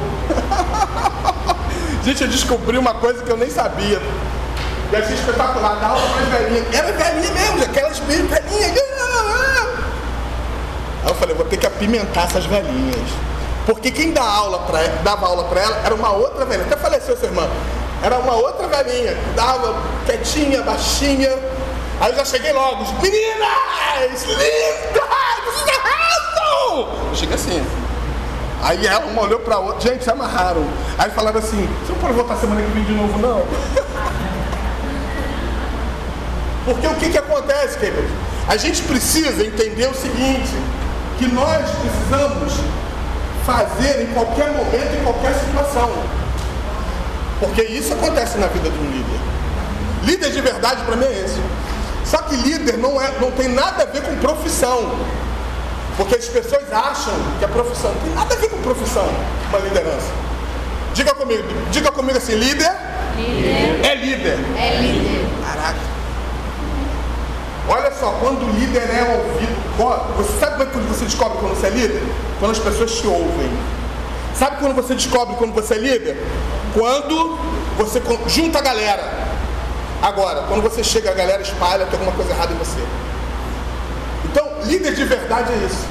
gente, 2.04 2.24
eu 2.24 2.28
descobri 2.28 2.78
uma 2.78 2.96
coisa 2.96 3.24
que 3.24 3.30
eu 3.30 3.38
nem 3.38 3.50
sabia. 3.50 4.02
E 4.92 4.96
achei 4.96 5.16
espetacular, 5.16 5.78
para 5.78 5.94
as 5.94 6.28
velhinhas. 6.30 6.74
Era 6.74 6.92
velhinha 6.92 7.32
mesmo, 7.32 7.64
aquelas 7.64 8.00
meio 8.02 8.28
velhinhas. 8.28 8.72
Aí 11.04 11.12
eu 11.12 11.16
falei, 11.16 11.36
vou 11.36 11.46
ter 11.46 11.58
que 11.58 11.68
apimentar 11.68 12.26
essas 12.26 12.46
velhinhas. 12.46 13.10
Porque 13.66 13.92
quem 13.92 14.12
dá 14.12 14.24
aula 14.24 14.60
pra, 14.60 14.80
dava 15.04 15.28
aula 15.28 15.44
para 15.46 15.62
ela 15.62 15.82
era 15.86 15.94
uma 15.94 16.12
outra 16.12 16.46
velhinha. 16.46 16.66
Até 16.66 16.78
faleceu 16.78 17.16
sua 17.18 17.28
irmã. 17.28 17.48
Era 18.02 18.18
uma 18.18 18.34
outra 18.34 18.68
velhinha. 18.68 19.16
Dava 19.36 19.76
quietinha, 20.06 20.62
baixinha. 20.64 21.30
Aí 22.00 22.12
eu 22.12 22.18
já 22.18 22.26
cheguei 22.26 22.52
logo. 22.52 22.84
Meninas! 23.02 24.24
Lindas! 24.26 25.02
Arrasam! 25.84 26.90
Eu 27.10 27.16
cheguei 27.16 27.36
assim. 27.36 27.66
Aí 28.62 28.86
ela 28.86 29.06
uma 29.06 29.22
olhou 29.22 29.40
pra 29.40 29.60
outra. 29.60 29.92
Gente, 29.92 30.04
se 30.04 30.10
amarraram. 30.10 30.66
Aí 30.98 31.12
falaram 31.12 31.40
assim, 31.40 31.68
você 31.86 31.94
não 31.94 32.00
pode 32.00 32.14
voltar 32.14 32.36
semana 32.38 32.62
que 32.62 32.72
vem 32.72 32.84
de 32.84 32.94
novo, 32.94 33.20
não? 33.20 33.46
Porque 36.66 36.88
o 36.88 36.96
que, 36.96 37.10
que 37.12 37.18
acontece, 37.18 37.78
queridos? 37.78 38.10
A 38.48 38.58
gente 38.58 38.82
precisa 38.84 39.46
entender 39.46 39.88
o 39.88 39.94
seguinte, 39.94 40.56
que 41.20 41.28
nós 41.28 41.64
precisamos 41.70 42.54
fazer 43.46 44.02
em 44.02 44.08
qualquer 44.14 44.52
momento, 44.52 44.96
em 45.00 45.04
qualquer 45.04 45.34
situação. 45.36 45.92
Porque 47.40 47.62
isso 47.64 47.94
acontece 47.94 48.38
na 48.40 48.48
vida 48.48 48.70
de 48.70 48.78
um 48.80 48.92
líder. 48.92 49.20
Líder 50.04 50.32
de 50.32 50.42
verdade 50.42 50.84
para 50.84 50.96
mim 50.96 51.06
é 51.06 51.24
esse. 51.26 51.40
Só 52.06 52.18
que 52.20 52.36
líder 52.36 52.78
não, 52.78 53.02
é, 53.02 53.12
não 53.20 53.32
tem 53.32 53.48
nada 53.50 53.84
a 53.84 53.86
ver 53.86 54.02
com 54.04 54.16
profissão. 54.18 54.92
Porque 55.98 56.16
as 56.16 56.26
pessoas 56.26 56.72
acham 56.72 57.14
que 57.40 57.46
a 57.46 57.48
profissão 57.48 57.92
não 57.94 58.02
tem 58.02 58.14
nada 58.14 58.34
a 58.36 58.38
ver 58.38 58.50
com 58.50 58.62
profissão, 58.62 59.08
uma 59.50 59.60
liderança. 59.60 60.12
Diga 60.94 61.14
comigo, 61.14 61.44
diga 61.72 61.92
comigo 61.92 62.18
assim, 62.18 62.36
líder, 62.36 62.72
Líder. 63.18 63.86
é 63.86 63.96
líder. 63.96 64.38
É 64.58 64.82
líder. 64.82 65.26
Caraca. 65.46 65.80
Olha 67.68 67.92
só, 68.00 68.12
quando 68.22 68.44
o 68.46 68.60
líder 68.60 68.82
é 68.82 69.24
ouvido, 69.24 69.56
você 70.18 70.40
sabe 70.40 70.58
como 70.58 70.64
é 70.64 70.88
que 70.88 70.94
você 70.94 71.06
descobre 71.06 71.38
quando 71.40 71.56
você 71.56 71.68
é 71.68 71.70
líder? 71.72 72.04
Quando 72.40 72.52
as 72.52 72.60
pessoas 72.60 72.92
te 72.94 73.08
ouvem. 73.08 73.50
Sabe 74.36 74.58
quando 74.60 74.76
você 74.76 74.94
descobre 74.94 75.36
quando 75.38 75.54
você 75.54 75.74
é 75.76 75.78
líder? 75.78 76.24
Quando 76.74 77.38
você 77.78 78.02
junta 78.28 78.60
a 78.60 78.62
galera. 78.62 79.35
Agora, 80.02 80.44
quando 80.48 80.62
você 80.62 80.84
chega, 80.84 81.12
a 81.12 81.14
galera 81.14 81.42
espalha, 81.42 81.86
tem 81.86 82.00
alguma 82.00 82.16
coisa 82.16 82.32
errada 82.32 82.54
em 82.54 82.58
você. 82.58 82.80
Então, 84.26 84.48
líder 84.66 84.94
de 84.94 85.04
verdade 85.06 85.52
é 85.54 85.66
isso. 85.66 85.86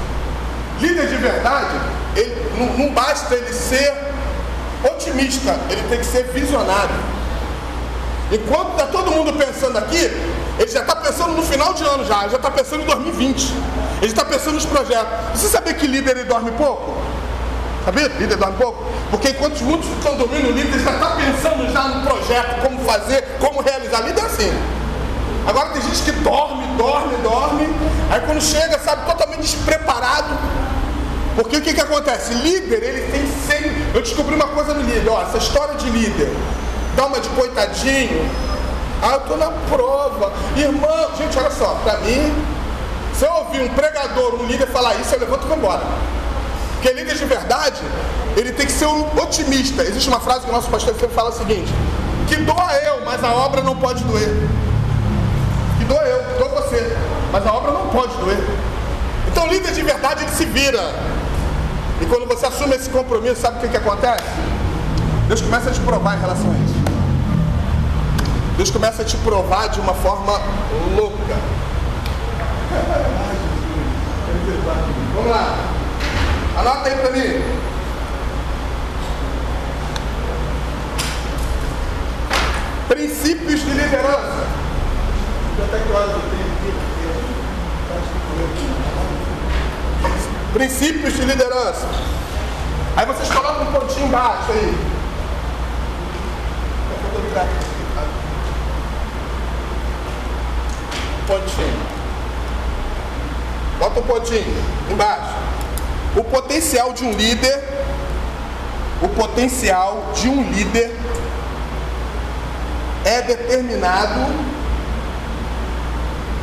Líder 0.79 1.07
de 1.07 1.15
verdade, 1.15 1.79
ele, 2.15 2.51
não, 2.57 2.85
não 2.85 2.93
basta 2.93 3.33
ele 3.33 3.53
ser 3.53 3.93
otimista, 4.83 5.57
ele 5.69 5.83
tem 5.89 5.99
que 5.99 6.05
ser 6.05 6.23
visionário. 6.25 6.95
Enquanto 8.31 8.71
está 8.71 8.87
todo 8.87 9.11
mundo 9.11 9.33
pensando 9.33 9.77
aqui, 9.77 10.11
ele 10.57 10.71
já 10.71 10.81
está 10.81 10.95
pensando 10.95 11.33
no 11.33 11.43
final 11.43 11.73
de 11.73 11.83
ano 11.83 12.05
já, 12.05 12.21
ele 12.21 12.31
já 12.31 12.37
está 12.37 12.51
pensando 12.51 12.81
em 12.81 12.85
2020. 12.85 13.53
Ele 14.01 14.11
está 14.11 14.25
pensando 14.25 14.55
nos 14.55 14.65
projetos. 14.65 15.07
Você 15.39 15.47
sabia 15.47 15.73
que 15.73 15.87
líder 15.87 16.17
ele 16.17 16.25
dorme 16.25 16.51
pouco? 16.51 16.93
Sabia? 17.85 18.07
Líder 18.07 18.35
dorme 18.37 18.57
pouco? 18.57 18.83
Porque 19.11 19.29
enquanto 19.29 19.61
muitos 19.63 19.87
estão 19.89 20.17
dormindo, 20.17 20.49
o 20.49 20.51
líder 20.51 20.79
já 20.79 20.91
está 20.91 21.11
pensando 21.11 21.71
já 21.71 21.83
no 21.83 22.01
projeto, 22.03 22.61
como 22.61 22.79
fazer, 22.79 23.23
como 23.39 23.61
realizar. 23.61 24.01
Líder 24.01 24.21
é 24.21 24.25
assim. 24.25 24.51
Agora 25.45 25.69
tem 25.69 25.81
gente 25.83 26.01
que 26.01 26.11
dorme, 26.11 26.65
dorme, 26.75 27.15
dorme, 27.17 27.69
aí 28.09 28.19
quando 28.21 28.41
chega, 28.41 28.79
sabe, 28.79 29.05
totalmente 29.05 29.41
despreparado. 29.41 30.35
Porque 31.35 31.57
o 31.57 31.61
que, 31.61 31.73
que 31.73 31.81
acontece? 31.81 32.33
Líder, 32.33 32.81
ele 32.81 33.11
tem 33.11 33.27
sempre. 33.45 33.85
Eu 33.93 34.01
descobri 34.01 34.33
uma 34.33 34.47
coisa 34.47 34.73
no 34.73 34.81
líder, 34.81 35.07
ó, 35.07 35.21
essa 35.21 35.37
história 35.37 35.75
de 35.75 35.87
líder, 35.91 36.33
dá 36.95 37.05
uma 37.05 37.19
de 37.19 37.29
coitadinho. 37.29 38.27
Ah, 39.03 39.13
eu 39.13 39.19
tô 39.21 39.37
na 39.37 39.51
prova. 39.69 40.33
Irmão, 40.57 41.11
gente, 41.15 41.37
olha 41.37 41.51
só, 41.51 41.77
pra 41.83 41.97
mim, 41.99 42.33
se 43.13 43.23
eu 43.23 43.31
ouvir 43.33 43.61
um 43.61 43.69
pregador, 43.69 44.41
um 44.41 44.45
líder 44.47 44.67
falar 44.67 44.95
isso, 44.95 45.13
eu 45.13 45.19
levanto 45.19 45.43
e 45.43 45.47
vou 45.47 45.57
embora. 45.57 45.83
Porque 46.75 46.93
líder 46.93 47.15
de 47.15 47.25
verdade, 47.25 47.81
ele 48.35 48.51
tem 48.51 48.65
que 48.65 48.71
ser 48.71 48.85
um 48.85 49.05
otimista. 49.17 49.83
Existe 49.83 50.07
uma 50.07 50.19
frase 50.19 50.41
que 50.41 50.49
o 50.49 50.53
nosso 50.53 50.69
pastor 50.69 50.93
sempre 50.93 51.15
fala 51.15 51.29
o 51.29 51.33
seguinte: 51.33 51.73
que 52.27 52.35
doa 52.37 52.73
eu, 52.85 53.05
mas 53.05 53.23
a 53.23 53.33
obra 53.33 53.61
não 53.61 53.75
pode 53.75 54.03
doer. 54.03 54.29
Que 55.79 55.85
doa 55.85 56.01
eu, 56.03 56.23
que 56.23 56.39
doa 56.39 56.61
você, 56.61 56.97
mas 57.31 57.45
a 57.45 57.53
obra 57.53 57.71
não 57.71 57.87
pode 57.89 58.15
doer. 58.17 58.43
Então, 59.27 59.47
líder 59.47 59.73
de 59.73 59.81
verdade, 59.81 60.23
ele 60.23 60.31
se 60.31 60.45
vira. 60.45 60.81
E 62.01 62.05
quando 62.05 62.27
você 62.27 62.45
assume 62.45 62.75
esse 62.75 62.89
compromisso, 62.89 63.41
sabe 63.41 63.57
o 63.57 63.61
que, 63.61 63.69
que 63.69 63.77
acontece? 63.77 64.23
Deus 65.27 65.41
começa 65.41 65.69
a 65.69 65.73
te 65.73 65.79
provar 65.79 66.17
em 66.17 66.21
relação 66.21 66.51
a 66.51 66.53
isso. 66.53 66.75
Deus 68.57 68.69
começa 68.69 69.01
a 69.01 69.05
te 69.05 69.17
provar 69.17 69.69
de 69.69 69.79
uma 69.79 69.93
forma 69.93 70.39
louca. 70.95 71.35
Vamos 75.15 75.31
lá. 75.31 75.84
Anota 76.57 76.89
aí 76.89 76.95
pra 76.95 77.11
mim. 77.11 77.65
Princípios 82.87 83.59
de 83.61 83.71
liderança. 83.71 84.47
Princípios 90.53 91.13
de 91.13 91.25
liderança. 91.25 91.87
Aí 92.95 93.05
vocês 93.05 93.29
colocam 93.29 93.63
um 93.63 93.71
pontinho 93.73 94.07
embaixo 94.07 94.51
aí. 94.51 94.77
Pontinho. 101.27 101.95
Bota 103.77 103.99
um 103.99 104.03
pontinho 104.03 104.63
embaixo. 104.89 105.44
O 106.15 106.23
potencial 106.23 106.93
de 106.93 107.03
um 107.03 107.11
líder, 107.11 107.61
o 109.01 109.09
potencial 109.09 110.13
de 110.15 110.29
um 110.29 110.49
líder 110.49 110.97
é 113.03 113.21
determinado, 113.21 114.21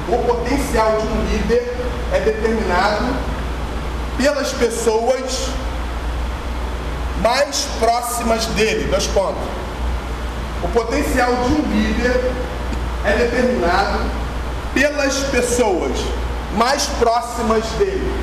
o 0.08 0.18
potencial 0.26 0.98
de 1.00 1.06
um 1.06 1.24
líder 1.24 1.74
é 2.12 2.20
determinado 2.20 3.16
pelas 4.18 4.52
pessoas 4.52 5.48
mais 7.22 7.66
próximas 7.80 8.44
dele. 8.48 8.88
Dois 8.90 9.06
pontos. 9.06 9.42
O 10.62 10.68
potencial 10.68 11.34
de 11.34 11.54
um 11.54 11.72
líder 11.72 12.30
é 13.06 13.12
determinado 13.16 14.00
pelas 14.74 15.16
pessoas 15.30 15.92
mais 16.56 16.84
próximas 16.98 17.64
dele. 17.78 18.21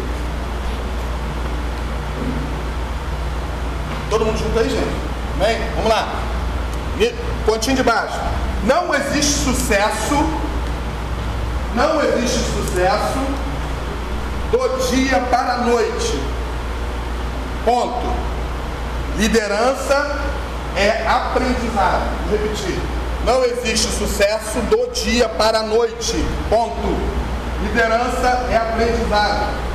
Todo 4.09 4.25
mundo 4.25 4.37
junto 4.37 4.57
aí, 4.57 4.69
gente? 4.69 4.87
Amém? 5.35 5.57
Vamos 5.75 5.89
lá. 5.89 6.07
Pontinho 7.45 7.75
de 7.75 7.83
baixo. 7.83 8.19
Não 8.65 8.93
existe 8.93 9.43
sucesso, 9.43 10.15
não 11.75 12.01
existe 12.03 12.39
sucesso 12.39 13.19
do 14.51 14.89
dia 14.91 15.19
para 15.29 15.53
a 15.53 15.57
noite. 15.59 16.19
Ponto. 17.63 18.13
Liderança 19.17 20.19
é 20.75 21.05
aprendizado. 21.07 22.27
Vou 22.29 22.37
repetir. 22.37 22.79
Não 23.25 23.43
existe 23.43 23.87
sucesso 23.87 24.59
do 24.69 24.91
dia 24.91 25.29
para 25.29 25.59
a 25.59 25.63
noite. 25.63 26.25
Ponto. 26.49 27.19
Liderança 27.61 28.47
é 28.49 28.57
aprendizado. 28.57 29.68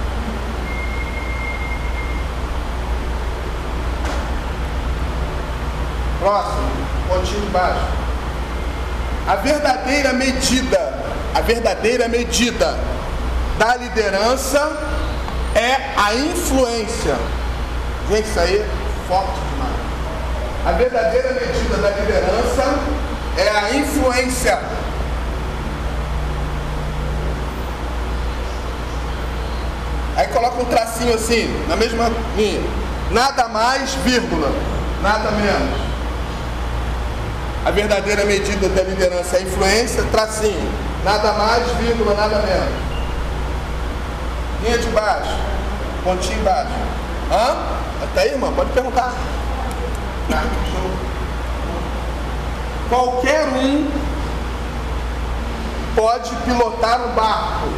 Próximo, 6.24 6.70
pontinho 7.06 7.40
de 7.42 7.46
baixo. 7.48 7.86
A 9.28 9.36
verdadeira 9.36 10.14
medida, 10.14 10.94
a 11.34 11.40
verdadeira 11.42 12.08
medida 12.08 12.78
da 13.58 13.76
liderança 13.76 14.72
é 15.54 16.00
a 16.00 16.14
influência. 16.14 17.14
Gente, 18.08 18.26
isso 18.26 18.40
aí 18.40 18.56
é 18.56 18.66
forte 19.06 19.38
demais. 19.50 19.74
A 20.64 20.72
verdadeira 20.72 21.30
medida 21.34 21.76
da 21.76 21.90
liderança 21.90 22.74
é 23.36 23.50
a 23.50 23.74
influência. 23.74 24.58
Aí 30.16 30.26
coloca 30.28 30.62
um 30.62 30.64
tracinho 30.64 31.12
assim, 31.12 31.66
na 31.68 31.76
mesma 31.76 32.10
linha. 32.34 32.62
Nada 33.10 33.46
mais, 33.48 33.92
vírgula, 33.96 34.50
nada 35.02 35.30
menos. 35.32 35.83
A 37.64 37.70
verdadeira 37.70 38.26
medida 38.26 38.68
da 38.68 38.82
liderança 38.82 39.38
é 39.38 39.42
influência, 39.42 40.02
tracinho. 40.12 40.70
Nada 41.02 41.32
mais, 41.32 41.66
vírgula, 41.78 42.12
nada 42.12 42.36
menos. 42.40 42.74
Linha 44.62 44.78
de 44.78 44.86
baixo, 44.88 45.34
pontinho 46.02 46.40
embaixo. 46.40 46.72
Hã? 47.32 47.56
Até 48.02 48.20
aí, 48.20 48.32
irmão, 48.32 48.52
pode 48.52 48.70
perguntar. 48.72 49.14
Qualquer 52.90 53.46
um 53.48 53.90
pode 55.96 56.36
pilotar 56.44 57.00
um 57.00 57.12
barco. 57.14 57.68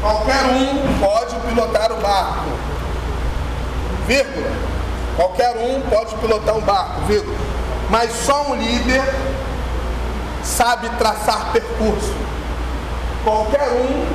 Qualquer 0.00 0.44
um 0.44 0.98
pode 0.98 1.36
pilotar 1.36 1.92
o 1.92 2.00
barco. 2.00 2.50
Vírgula. 4.08 4.50
Qualquer 5.14 5.56
um 5.56 5.80
pode 5.82 6.16
pilotar 6.16 6.56
um 6.56 6.60
barco, 6.62 7.02
vírgula. 7.02 7.55
Mas 7.88 8.10
só 8.12 8.50
um 8.50 8.56
líder 8.56 9.02
sabe 10.42 10.88
traçar 10.98 11.52
percurso. 11.52 12.14
Qualquer 13.22 13.68
um 13.72 14.06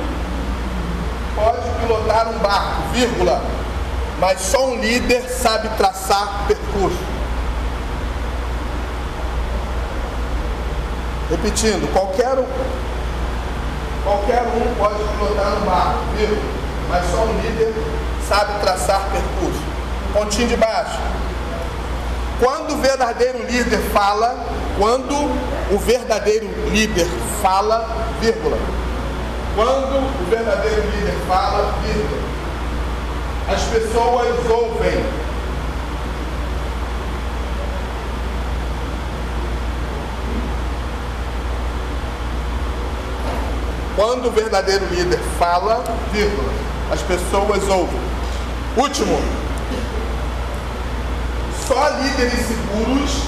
pode 1.34 1.68
pilotar 1.80 2.28
um 2.28 2.38
barco, 2.38 2.82
vírgula. 2.92 3.42
Mas 4.18 4.40
só 4.40 4.66
um 4.68 4.76
líder 4.76 5.22
sabe 5.28 5.68
traçar 5.76 6.44
percurso. 6.46 7.12
Repetindo, 11.30 11.90
qualquer 11.94 12.38
um, 12.38 12.46
qualquer 14.04 14.42
um 14.42 14.74
pode 14.76 15.02
pilotar 15.02 15.56
um 15.56 15.64
barco, 15.64 15.98
viu? 16.16 16.38
Mas 16.90 17.10
só 17.10 17.22
um 17.22 17.40
líder 17.40 17.74
sabe 18.28 18.60
traçar 18.60 19.08
percurso. 19.10 19.62
Pontinho 20.12 20.48
de 20.48 20.56
baixo. 20.56 20.98
Quando 22.42 22.74
o 22.74 22.78
verdadeiro 22.78 23.38
líder 23.46 23.78
fala, 23.92 24.36
quando 24.76 25.14
o 25.14 25.78
verdadeiro 25.78 26.48
líder 26.72 27.06
fala, 27.40 27.88
vírgula. 28.20 28.58
Quando 29.54 29.98
o 29.98 30.28
verdadeiro 30.28 30.82
líder 30.90 31.14
fala, 31.28 31.72
vírgula. 31.84 32.20
As 33.48 33.62
pessoas 33.62 34.50
ouvem. 34.50 35.04
Quando 43.94 44.26
o 44.26 44.32
verdadeiro 44.32 44.86
líder 44.86 45.20
fala, 45.38 45.84
vírgula, 46.10 46.52
as 46.90 47.00
pessoas 47.02 47.68
ouvem. 47.68 48.00
Último. 48.76 49.41
Só 51.72 51.88
líderes 51.88 52.46
seguros, 52.48 53.22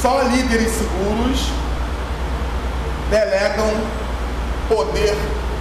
só 0.00 0.22
líderes 0.22 0.70
seguros 0.70 1.48
delegam 3.10 3.72
poder 4.68 5.16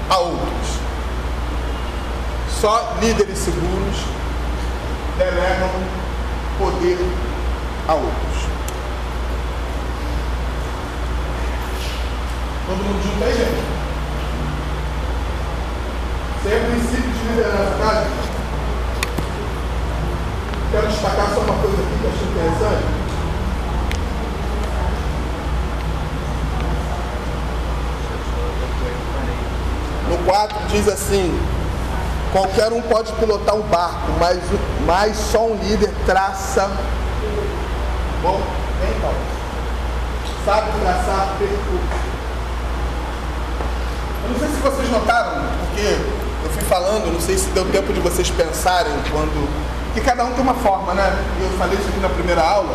a 0.07 0.17
outros. 0.19 0.69
Só 2.61 2.95
líderes 3.01 3.39
seguros 3.39 3.97
delegam 5.17 5.71
poder 6.59 6.99
a 7.87 7.93
outros. 7.95 8.43
Todo 12.67 12.77
mundo 12.77 13.03
junto 13.03 13.23
aí, 13.23 13.33
gente? 13.33 13.63
Isso 16.37 16.47
é 16.49 16.59
princípio 16.69 17.09
de 17.09 17.29
liderança, 17.29 17.75
tá, 17.79 18.03
gente? 18.03 18.28
Quero 20.71 20.87
destacar 20.87 21.29
só 21.33 21.39
uma 21.39 21.55
coisa 21.55 21.77
aqui 21.77 21.97
que 21.99 22.03
eu 22.03 22.11
achei 22.11 22.27
interessante. 22.27 22.85
No 30.09 30.17
4 30.25 30.57
diz 30.67 30.87
assim: 30.87 31.39
qualquer 32.31 32.71
um 32.71 32.81
pode 32.83 33.11
pilotar 33.13 33.55
um 33.55 33.63
barco, 33.63 34.11
mas, 34.19 34.39
mas 34.85 35.17
só 35.17 35.47
um 35.47 35.55
líder 35.55 35.91
traça. 36.05 36.69
Bom, 38.21 38.39
vem, 38.79 38.99
Paulo. 39.01 39.17
Sabe 40.45 40.71
traçar 40.81 41.35
percurso. 41.39 42.09
Eu 44.23 44.29
não 44.29 44.39
sei 44.39 44.47
se 44.49 44.61
vocês 44.61 44.91
notaram, 44.91 45.45
porque 45.61 45.97
eu 46.43 46.49
fui 46.51 46.63
falando, 46.63 47.11
não 47.11 47.19
sei 47.19 47.39
se 47.39 47.49
deu 47.49 47.65
tempo 47.71 47.91
de 47.91 47.99
vocês 48.01 48.29
pensarem 48.29 48.93
quando. 49.11 49.68
Que 49.99 50.05
cada 50.05 50.23
um 50.23 50.31
tem 50.31 50.41
uma 50.41 50.53
forma, 50.53 50.93
né? 50.93 51.13
Eu 51.41 51.49
falei 51.57 51.77
isso 51.77 51.89
aqui 51.89 51.99
na 51.99 52.07
primeira 52.07 52.41
aula, 52.41 52.73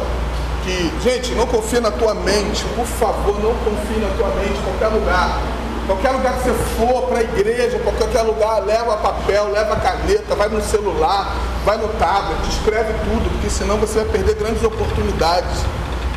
que, 0.63 0.93
gente, 1.03 1.33
não 1.33 1.47
confie 1.47 1.81
na 1.81 1.91
tua 1.91 2.13
mente, 2.13 2.67
por 2.77 2.85
favor, 2.85 3.41
não 3.43 3.55
confie 3.65 3.99
na 3.99 4.15
tua 4.19 4.29
mente 4.37 4.61
qualquer 4.63 4.95
lugar. 4.95 5.41
Qualquer 5.87 6.11
lugar 6.11 6.35
que 6.35 6.43
você 6.45 6.55
for, 6.77 7.03
para 7.09 7.19
a 7.19 7.23
igreja, 7.23 7.79
qualquer 7.79 8.21
lugar, 8.23 8.63
leva 8.65 8.99
papel, 8.99 9.51
leva 9.53 9.75
caneta, 9.77 10.35
vai 10.35 10.51
no 10.51 10.63
celular, 10.63 11.35
vai 11.65 11.79
no 11.79 11.89
tablet, 11.89 12.39
escreve 12.47 12.93
tudo, 13.05 13.31
porque 13.33 13.49
senão 13.49 13.79
você 13.79 14.01
vai 14.01 14.09
perder 14.09 14.35
grandes 14.35 14.63
oportunidades 14.63 15.65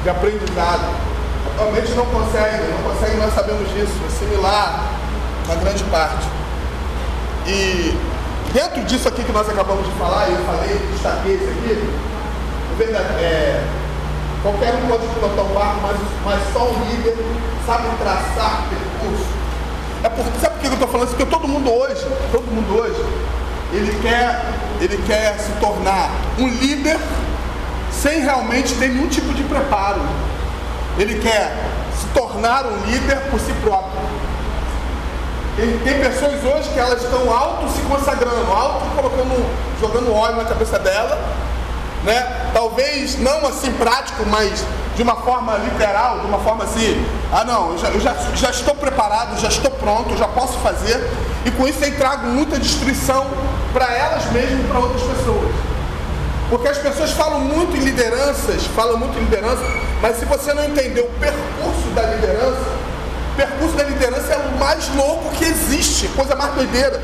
de 0.04 0.10
aprendizado. 0.10 0.90
Atualmente 1.54 1.92
não 1.92 2.06
consegue, 2.06 2.64
não 2.68 2.92
consegue, 2.92 3.16
nós 3.16 3.34
sabemos 3.34 3.70
disso, 3.74 3.94
assimilar 4.08 4.84
uma 5.46 5.56
grande 5.56 5.84
parte. 5.86 6.28
E 7.46 7.98
dentro 8.58 8.84
disso 8.86 9.08
aqui 9.08 9.24
que 9.24 9.32
nós 9.32 9.48
acabamos 9.48 9.86
de 9.86 9.92
falar, 10.00 10.28
eu 10.30 10.44
falei, 10.44 10.82
destaquei 10.92 11.36
isso 11.36 11.46
aqui, 11.46 11.78
é, 13.22 13.64
qualquer 14.42 14.74
um 14.74 14.88
pode 14.88 15.06
pilotar 15.14 15.46
um 15.46 15.54
barco, 15.54 15.80
mas, 15.84 15.98
mas 16.26 16.54
só 16.54 16.64
um 16.64 16.90
líder 16.90 17.16
sabe 17.68 17.84
traçar 18.00 18.64
percurso. 18.68 19.26
É 20.04 20.10
porque, 20.10 20.40
sabe 20.40 20.56
por 20.56 20.62
que 20.62 20.68
eu 20.68 20.74
estou 20.74 20.88
falando 20.88 21.08
isso? 21.08 21.16
Porque 21.16 21.32
todo 21.32 21.48
mundo 21.48 21.72
hoje, 21.72 22.04
todo 22.32 22.46
mundo 22.52 22.82
hoje, 22.82 23.06
ele 23.74 23.96
quer, 24.02 24.44
ele 24.82 24.98
quer 25.06 25.38
se 25.38 25.52
tornar 25.60 26.10
um 26.40 26.48
líder 26.48 26.98
sem 27.92 28.22
realmente 28.22 28.74
ter 28.74 28.90
nenhum 28.90 29.08
tipo 29.08 29.36
de 29.36 29.44
preparo. 29.44 30.02
Ele 30.98 31.20
quer 31.20 31.56
se 31.96 32.08
tornar 32.08 32.66
um 32.66 32.86
líder 32.88 33.18
por 33.30 33.40
si 33.40 33.52
próprio. 33.62 34.27
Tem, 35.58 35.80
tem 35.80 36.00
pessoas 36.00 36.36
hoje 36.44 36.70
que 36.72 36.80
elas 36.80 37.02
estão 37.02 37.36
auto 37.36 37.68
se 37.70 37.82
consagrando, 37.82 38.52
auto 38.52 38.86
colocando, 38.96 39.50
jogando 39.82 40.14
óleo 40.14 40.36
na 40.36 40.46
cabeça 40.46 40.78
dela, 40.78 41.20
né? 42.04 42.52
Talvez 42.54 43.18
não 43.20 43.44
assim 43.48 43.72
prático, 43.72 44.24
mas 44.28 44.64
de 44.96 45.02
uma 45.02 45.16
forma 45.16 45.58
literal, 45.58 46.20
de 46.20 46.28
uma 46.28 46.38
forma 46.38 46.64
assim, 46.64 47.04
ah 47.34 47.44
não, 47.44 47.72
eu 47.72 47.78
já, 47.80 47.88
eu 47.90 48.00
já, 48.00 48.14
já 48.36 48.52
estou 48.52 48.76
preparado, 48.76 49.40
já 49.42 49.48
estou 49.48 49.72
pronto, 49.72 50.16
já 50.16 50.28
posso 50.28 50.60
fazer, 50.60 51.04
e 51.44 51.50
com 51.50 51.68
isso 51.68 51.80
tem 51.80 51.92
trago 51.94 52.28
muita 52.28 52.60
destruição 52.60 53.26
para 53.74 53.92
elas 53.92 54.32
mesmas 54.32 54.60
e 54.60 54.68
para 54.68 54.78
outras 54.78 55.02
pessoas. 55.02 55.56
Porque 56.52 56.68
as 56.68 56.78
pessoas 56.78 57.12
falam 57.14 57.40
muito 57.40 57.76
em 57.76 57.80
lideranças, 57.80 58.64
falam 58.76 58.96
muito 58.98 59.18
em 59.18 59.22
liderança, 59.22 59.64
mas 60.04 60.18
se 60.18 60.26
você 60.26 60.54
não 60.54 60.66
entender 60.66 61.02
o 61.02 61.20
percurso 61.20 61.90
da 61.96 62.04
liderança, 62.04 62.78
percurso 63.38 63.76
da 63.78 63.84
liderança 63.84 64.34
é 64.34 64.38
o 64.38 64.60
mais 64.60 64.90
louco 64.96 65.30
que 65.36 65.46
existe, 65.46 66.08
coisa 66.10 66.36
mais 66.36 66.54
doideira. 66.56 67.00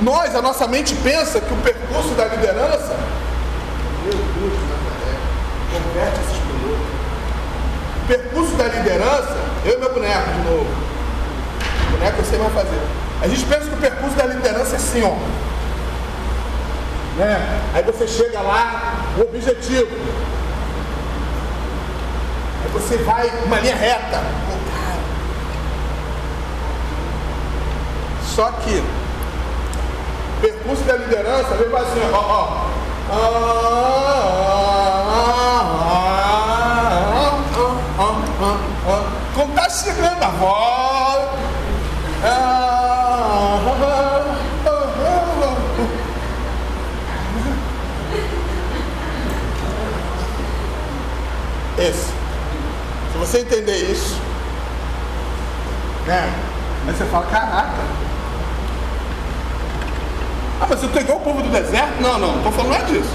Nós, 0.00 0.34
a 0.34 0.40
nossa 0.40 0.66
mente 0.66 0.94
pensa 0.94 1.40
que 1.40 1.52
o 1.52 1.56
percurso 1.58 2.14
da 2.14 2.24
liderança, 2.26 2.96
meu 4.04 4.12
Deus, 4.12 4.58
converte 5.72 6.20
esses 6.20 6.38
pilotos. 6.38 6.86
O 7.96 8.06
percurso 8.06 8.54
da 8.54 8.64
liderança, 8.64 9.36
eu 9.64 9.74
e 9.74 9.78
meu 9.78 9.92
boneco 9.92 10.30
de 10.30 10.48
novo. 10.48 10.66
O 11.88 11.90
boneco 11.98 12.18
eu 12.18 12.24
sei 12.24 12.38
mais 12.38 12.54
fazer. 12.54 12.80
A 13.20 13.28
gente 13.28 13.44
pensa 13.44 13.66
que 13.66 13.74
o 13.74 13.78
percurso 13.78 14.16
da 14.16 14.26
liderança 14.26 14.72
é 14.72 14.76
assim, 14.76 15.02
ó. 15.02 15.14
Né? 17.18 17.60
Aí 17.74 17.82
você 17.82 18.08
chega 18.08 18.40
lá, 18.40 19.04
o 19.18 19.22
objetivo. 19.22 19.94
Aí 22.64 22.70
você 22.72 22.96
vai 22.98 23.28
uma 23.44 23.60
linha 23.60 23.76
reta. 23.76 24.22
Pô, 24.46 24.52
cara. 24.72 25.00
Só 28.40 28.50
que 28.52 28.82
percurso 30.40 30.82
da 30.84 30.96
liderança 30.96 31.54
vem 31.56 31.66
assim, 31.76 32.00
ó, 32.10 32.16
ó. 32.16 32.70
Ah, 33.12 33.16
ah, 37.98 38.56
ah, 38.88 39.04
Como 39.34 39.52
tá 39.52 39.68
chegando 39.68 40.22
a 40.22 40.28
volta. 40.30 41.38
Esse. 51.76 52.06
Se 53.12 53.18
você 53.18 53.40
entender 53.40 53.76
isso, 53.76 54.18
né? 56.06 56.32
Aí 56.86 56.94
você 56.94 57.04
fala, 57.04 57.26
caraca, 57.26 58.09
Ah, 60.60 60.66
mas 60.68 60.82
eu 60.82 60.90
tô 60.90 61.00
igual 61.00 61.18
o 61.18 61.20
povo 61.22 61.42
do 61.42 61.48
deserto? 61.48 62.00
Não, 62.00 62.18
não, 62.18 62.28
não 62.28 62.36
estou 62.36 62.52
falando 62.52 62.72
nada 62.72 62.84
disso. 62.84 63.08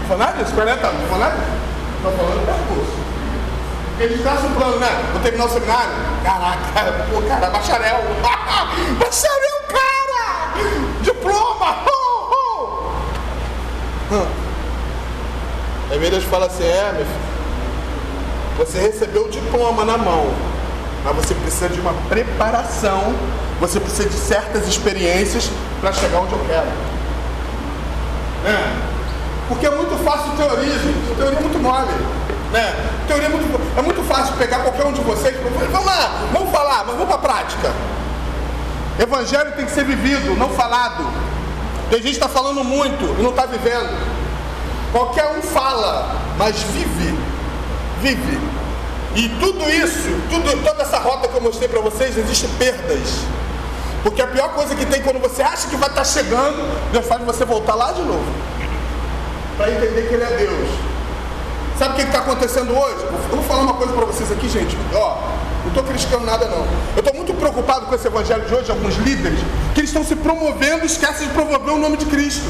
Não 0.00 0.08
falando 0.08 0.18
nada 0.18 0.44
disso, 0.44 0.54
peraí, 0.54 0.76
tá, 0.76 0.88
não 0.88 0.94
estou 0.94 1.08
falando 1.08 1.20
nada 1.20 1.36
disso. 1.36 1.56
Estou 1.96 2.12
falando 2.12 2.40
do 2.40 2.46
percurso. 2.46 3.06
Porque 3.88 4.04
a 4.04 4.08
gente 4.08 4.22
traça 4.22 4.46
um 4.46 4.54
plano, 4.54 4.78
né? 4.78 5.10
Vou 5.12 5.22
terminar 5.22 5.44
o 5.46 5.48
seminário. 5.48 5.90
Caraca, 6.22 7.06
pô, 7.10 7.22
cara, 7.22 7.48
bacharel. 7.48 8.02
bacharel, 9.00 9.62
cara! 9.68 10.52
Diploma! 11.00 11.76
Oh, 11.86 12.92
oh. 14.12 14.26
Aí 15.90 16.10
Deus 16.10 16.24
fala 16.24 16.46
assim, 16.46 16.64
é, 16.64 16.92
meu 16.94 17.06
filho, 17.06 17.36
você 18.58 18.78
recebeu 18.78 19.26
o 19.26 19.30
diploma 19.30 19.84
na 19.84 19.96
mão, 19.96 20.26
mas 21.04 21.16
você 21.16 21.34
precisa 21.34 21.68
de 21.68 21.80
uma 21.80 21.94
preparação, 22.08 23.14
você 23.60 23.80
precisa 23.80 24.08
de 24.08 24.16
certas 24.16 24.68
experiências 24.68 25.50
para 25.80 25.92
chegar 25.92 26.18
onde 26.18 26.32
eu 26.32 26.40
quero. 26.46 26.66
É. 28.46 28.96
Porque 29.48 29.66
é 29.66 29.70
muito 29.70 29.96
fácil 30.04 30.32
teoria, 30.36 30.72
gente. 30.72 31.16
Teoria 31.16 31.38
é 31.38 31.42
muito 31.42 31.58
mole. 31.58 31.92
Né? 32.52 32.74
Teoria 33.06 33.26
é 33.26 33.30
muito, 33.30 33.78
é 33.78 33.82
muito 33.82 34.02
fácil 34.04 34.34
pegar 34.36 34.60
qualquer 34.60 34.86
um 34.86 34.92
de 34.92 35.00
vocês. 35.00 35.36
Vamos 35.70 35.86
lá, 35.86 36.28
vamos 36.32 36.50
falar, 36.50 36.84
mas 36.86 36.96
vamos 36.96 37.06
para 37.06 37.14
a 37.14 37.18
prática. 37.18 37.72
Evangelho 38.98 39.52
tem 39.52 39.64
que 39.64 39.72
ser 39.72 39.84
vivido, 39.84 40.36
não 40.36 40.50
falado. 40.50 41.04
Tem 41.90 41.98
gente 41.98 42.18
que 42.18 42.24
está 42.24 42.28
falando 42.28 42.64
muito 42.64 43.04
e 43.18 43.22
não 43.22 43.30
está 43.30 43.46
vivendo. 43.46 43.94
Qualquer 44.92 45.26
um 45.36 45.42
fala, 45.42 46.16
mas 46.38 46.62
vive 46.62 47.36
vive. 48.00 48.38
E 49.14 49.28
tudo 49.40 49.68
isso, 49.70 50.08
tudo, 50.28 50.62
toda 50.62 50.82
essa 50.82 50.98
rota 50.98 51.28
que 51.28 51.34
eu 51.34 51.40
mostrei 51.40 51.68
para 51.68 51.80
vocês, 51.80 52.16
existe 52.16 52.46
perdas. 52.58 53.20
Porque 54.06 54.22
a 54.22 54.26
pior 54.28 54.50
coisa 54.50 54.72
que 54.76 54.86
tem 54.86 55.02
quando 55.02 55.18
você 55.18 55.42
acha 55.42 55.66
que 55.66 55.74
vai 55.74 55.88
estar 55.88 56.02
tá 56.02 56.04
chegando, 56.04 56.62
Deus 56.92 57.04
faz 57.06 57.20
você 57.24 57.44
voltar 57.44 57.74
lá 57.74 57.90
de 57.90 58.02
novo. 58.02 58.24
Para 59.56 59.72
entender 59.72 60.06
que 60.06 60.14
Ele 60.14 60.22
é 60.22 60.36
Deus. 60.36 60.68
Sabe 61.76 61.94
o 61.94 61.96
que 61.96 62.02
está 62.02 62.20
acontecendo 62.20 62.72
hoje? 62.72 63.04
Eu 63.04 63.36
vou 63.36 63.42
falar 63.42 63.62
uma 63.62 63.74
coisa 63.74 63.92
para 63.92 64.04
vocês 64.04 64.30
aqui, 64.30 64.48
gente. 64.48 64.78
Ó, 64.94 65.18
não 65.62 65.68
estou 65.70 65.82
criticando 65.82 66.24
nada 66.24 66.46
não. 66.46 66.64
Eu 66.94 67.00
estou 67.00 67.14
muito 67.16 67.34
preocupado 67.34 67.86
com 67.86 67.96
esse 67.96 68.06
evangelho 68.06 68.44
de 68.46 68.54
hoje, 68.54 68.70
alguns 68.70 68.94
líderes, 68.94 69.40
que 69.74 69.80
eles 69.80 69.90
estão 69.90 70.04
se 70.04 70.14
promovendo 70.14 70.86
esquecem 70.86 71.26
de 71.26 71.34
promover 71.34 71.74
o 71.74 71.78
nome 71.78 71.96
de 71.96 72.06
Cristo. 72.06 72.48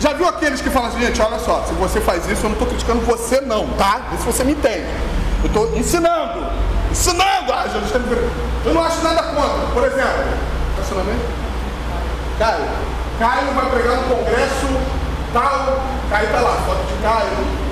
Já 0.00 0.12
viu 0.12 0.28
aqueles 0.28 0.60
que 0.60 0.68
falam 0.68 0.90
assim, 0.90 1.00
gente, 1.00 1.22
olha 1.22 1.38
só, 1.38 1.64
se 1.66 1.72
você 1.72 1.98
faz 1.98 2.28
isso, 2.28 2.44
eu 2.44 2.50
não 2.50 2.52
estou 2.52 2.68
criticando 2.68 3.00
você 3.00 3.40
não, 3.40 3.68
tá? 3.68 4.02
Se 4.18 4.26
você 4.26 4.44
me 4.44 4.52
entende. 4.52 4.84
Eu 5.42 5.46
estou 5.46 5.78
ensinando, 5.78 6.46
ensinando. 6.94 7.52
Ah, 7.52 7.64
Jesus 7.66 7.86
está 7.86 7.98
Eu 8.64 8.74
não 8.74 8.82
acho 8.82 9.02
nada 9.02 9.22
contra. 9.22 9.66
Por 9.74 9.84
exemplo, 9.84 10.24
nome? 10.94 11.18
Caio. 12.38 12.64
Caio 13.18 13.52
vai 13.54 13.70
pregar 13.70 13.96
no 13.96 14.16
congresso 14.16 14.66
tal. 15.32 15.82
Caio 16.08 16.26
está 16.26 16.40
lá, 16.40 16.56
foto 16.66 16.86
de 16.86 17.02
Caio. 17.02 17.64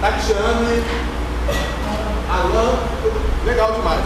Tatiane. 0.00 0.84
Alan. 2.30 2.78
Legal 3.44 3.72
demais. 3.72 4.04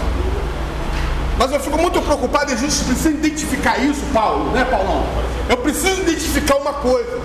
Mas 1.39 1.53
eu 1.53 1.61
fico 1.61 1.79
muito 1.79 2.01
preocupado 2.01 2.51
e 2.51 2.55
a 2.55 2.57
gente 2.57 2.83
precisa 2.85 3.11
identificar 3.11 3.77
isso, 3.79 4.01
Paulo, 4.12 4.53
né, 4.53 4.65
Paulão? 4.65 5.05
Eu 5.51 5.59
preciso 5.59 6.01
identificar 6.01 6.57
uma 6.57 6.73
coisa. 6.73 7.21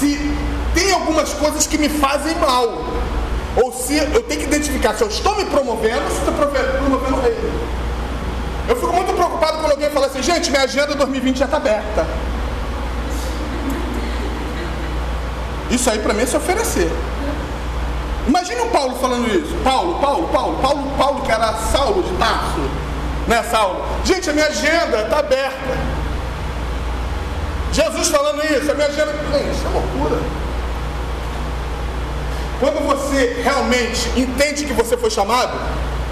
Se 0.00 0.18
tem 0.74 0.92
algumas 0.92 1.32
coisas 1.34 1.66
que 1.68 1.78
me 1.78 1.88
fazem 1.88 2.34
mal. 2.36 2.82
Ou 3.56 3.72
se 3.72 3.96
eu 3.96 4.22
tenho 4.22 4.40
que 4.40 4.46
identificar 4.46 4.94
se 4.94 5.02
eu 5.02 5.08
estou 5.08 5.36
me 5.36 5.44
promovendo 5.44 6.02
ou 6.04 6.10
se 6.10 6.18
estou 6.18 6.32
promovendo 6.32 7.20
reino. 7.20 7.60
Eu 8.68 8.76
fico 8.76 8.92
muito 8.92 9.12
preocupado 9.12 9.58
quando 9.58 9.72
alguém 9.72 9.90
fala 9.90 10.06
assim, 10.06 10.22
gente, 10.22 10.50
minha 10.50 10.62
agenda 10.62 10.94
2020 10.94 11.38
já 11.38 11.44
está 11.44 11.56
aberta. 11.56 12.06
Isso 15.70 15.90
aí 15.90 15.98
para 15.98 16.14
mim 16.14 16.22
é 16.22 16.26
se 16.26 16.36
oferecer. 16.36 16.90
Imagina 18.26 18.62
o 18.62 18.70
Paulo 18.70 18.96
falando 19.00 19.26
isso. 19.28 19.54
Paulo, 19.64 19.98
Paulo, 20.00 20.28
Paulo, 20.28 20.58
Paulo, 20.62 20.90
Paulo, 20.96 21.22
que 21.22 21.32
era 21.32 21.52
Saulo 21.54 22.02
de 22.02 22.12
Tarso. 22.16 22.60
Né, 23.26 23.42
Saulo? 23.50 23.84
Gente, 24.04 24.30
a 24.30 24.32
minha 24.32 24.46
agenda 24.46 25.02
está 25.02 25.18
aberta. 25.18 25.78
Jesus 27.72 28.08
falando 28.08 28.44
isso, 28.44 28.70
a 28.70 28.74
minha 28.74 28.86
agenda. 28.86 29.12
Isso 29.50 29.66
é 29.66 29.70
loucura. 29.70 30.41
Quando 32.62 32.78
você 32.86 33.40
realmente 33.42 34.08
entende 34.16 34.64
que 34.64 34.72
você 34.72 34.96
foi 34.96 35.10
chamado, 35.10 35.58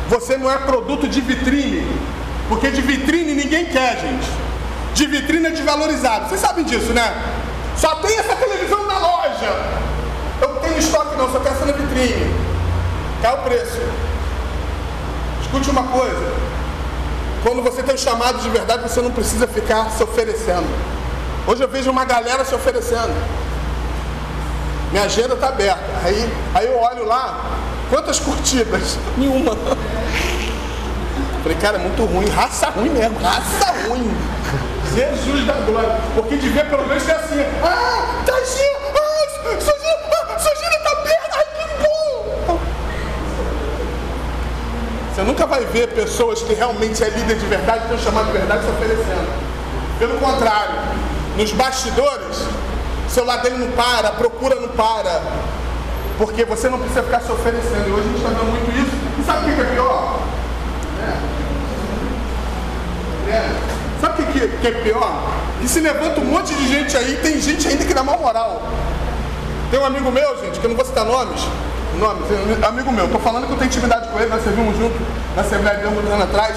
você 0.09 0.37
não 0.37 0.51
é 0.51 0.59
produto 0.59 1.07
de 1.07 1.21
vitrine. 1.21 1.87
Porque 2.49 2.73
de 2.73 2.83
vitrine 2.83 3.35
ninguém 3.35 3.67
quer, 3.67 4.01
gente. 4.01 4.29
De 4.93 5.07
vitrine 5.07 5.47
é 5.47 5.51
desvalorizado. 5.51 6.29
Vocês 6.29 6.41
sabem 6.41 6.65
disso, 6.65 6.93
né? 6.93 7.23
Só 7.77 7.95
tem 8.01 8.19
essa 8.19 8.35
televisão 8.35 8.85
na 8.85 8.99
loja. 8.99 9.49
Eu 10.43 10.57
tenho 10.57 10.77
estoque 10.77 11.17
não, 11.17 11.31
só 11.31 11.39
quero 11.39 11.55
essa 11.55 11.67
na 11.67 11.73
vitrine. 11.73 12.35
Cai 13.23 13.33
o 13.33 13.43
preço. 13.43 13.79
Escute 15.43 15.71
uma 15.71 15.85
coisa. 15.85 16.35
Quando 17.45 17.63
você 17.63 17.81
tem 17.81 17.95
um 17.95 17.99
chamado 17.99 18.43
de 18.43 18.51
verdade, 18.51 18.83
você 18.83 19.01
não 19.01 19.13
precisa 19.13 19.47
ficar 19.47 19.89
se 19.93 20.03
oferecendo. 20.03 20.67
Hoje 21.47 21.63
eu 21.63 21.69
vejo 21.69 21.89
uma 21.93 22.05
galera 22.05 22.45
se 22.45 22.57
oferecendo. 22.57 23.15
Minha 24.91 25.05
agenda 25.05 25.35
está 25.35 25.49
aberta. 25.49 25.81
Aí, 26.05 26.33
aí 26.55 26.67
eu 26.67 26.79
olho 26.79 27.05
lá, 27.05 27.41
quantas 27.89 28.19
curtidas? 28.19 28.99
Nenhuma. 29.17 29.57
Falei, 31.43 31.57
cara, 31.59 31.77
é 31.77 31.81
muito 31.81 32.05
ruim, 32.05 32.29
raça 32.29 32.69
ruim 32.71 32.91
mesmo, 32.91 33.19
raça 33.21 33.73
ruim. 33.89 34.11
Jesus 34.95 35.47
da 35.47 35.55
glória. 35.55 35.97
Porque 36.15 36.37
de 36.37 36.49
ver 36.49 36.69
pelo 36.69 36.87
menos 36.87 37.09
é 37.09 37.13
assim. 37.13 37.41
Ah, 37.63 38.23
Tadinha, 38.27 38.77
ah, 38.95 39.61
Sujinha, 39.61 39.97
ah, 40.13 40.39
Sujinha 40.39 40.77
está 40.77 40.91
aberta, 40.91 41.39
ai 41.39 41.45
que 41.57 41.83
bom. 41.83 42.59
Você 45.15 45.23
nunca 45.23 45.47
vai 45.47 45.65
ver 45.67 45.95
pessoas 45.95 46.43
que 46.43 46.53
realmente 46.53 47.03
é 47.03 47.09
líder 47.09 47.37
de 47.37 47.47
verdade, 47.47 47.87
que 47.89 47.99
chamado 48.03 48.27
de 48.27 48.33
verdade, 48.33 48.65
se 48.65 48.71
oferecendo. 48.71 49.51
Pelo 49.99 50.19
contrário, 50.19 50.75
nos 51.37 51.53
bastidores, 51.53 52.45
o 53.11 53.13
celular 53.13 53.39
dele 53.39 53.59
não 53.59 53.73
para, 53.73 54.09
a 54.09 54.13
procura 54.13 54.55
não 54.55 54.69
para. 54.69 55.21
Porque 56.17 56.45
você 56.45 56.69
não 56.69 56.79
precisa 56.79 57.03
ficar 57.03 57.21
se 57.21 57.33
oferecendo. 57.33 57.89
E 57.89 57.91
hoje 57.91 58.03
a 58.03 58.05
gente 58.05 58.17
está 58.19 58.29
vendo 58.29 58.45
muito 58.45 58.71
isso. 58.71 58.93
E 59.19 59.25
sabe 59.25 59.51
o 59.51 59.55
que 59.55 59.61
é 59.61 59.65
pior? 59.65 60.21
É. 63.29 63.33
É. 63.33 63.51
Sabe 64.01 64.23
o 64.23 64.27
que, 64.27 64.49
que 64.49 64.67
é 64.67 64.71
pior? 64.71 65.25
Que 65.61 65.69
se 65.69 65.81
levanta 65.81 66.21
um 66.21 66.25
monte 66.25 66.55
de 66.55 66.69
gente 66.69 66.97
aí, 66.97 67.19
tem 67.21 67.41
gente 67.41 67.67
ainda 67.67 67.85
que 67.85 67.93
dá 67.93 68.05
mal 68.05 68.19
moral. 68.19 68.63
Tem 69.73 69.81
um 69.81 69.85
amigo 69.85 70.11
meu, 70.13 70.39
gente, 70.41 70.61
que 70.61 70.67
eu 70.67 70.71
não 70.71 70.77
vou 70.77 70.85
citar 70.85 71.05
nomes, 71.05 71.43
nomes, 71.99 72.25
amigo 72.65 72.91
meu, 72.91 73.09
tô 73.09 73.21
falando 73.21 73.47
que 73.47 73.53
eu 73.53 73.57
tenho 73.57 73.69
intimidade 73.69 74.09
com 74.09 74.19
ele, 74.19 74.29
nós 74.29 74.43
servimos 74.43 74.77
junto 74.77 74.97
na 75.37 75.43
Assembleia 75.43 75.77
de 75.77 75.83
Deus 75.83 76.13
anos 76.13 76.25
atrás, 76.25 76.57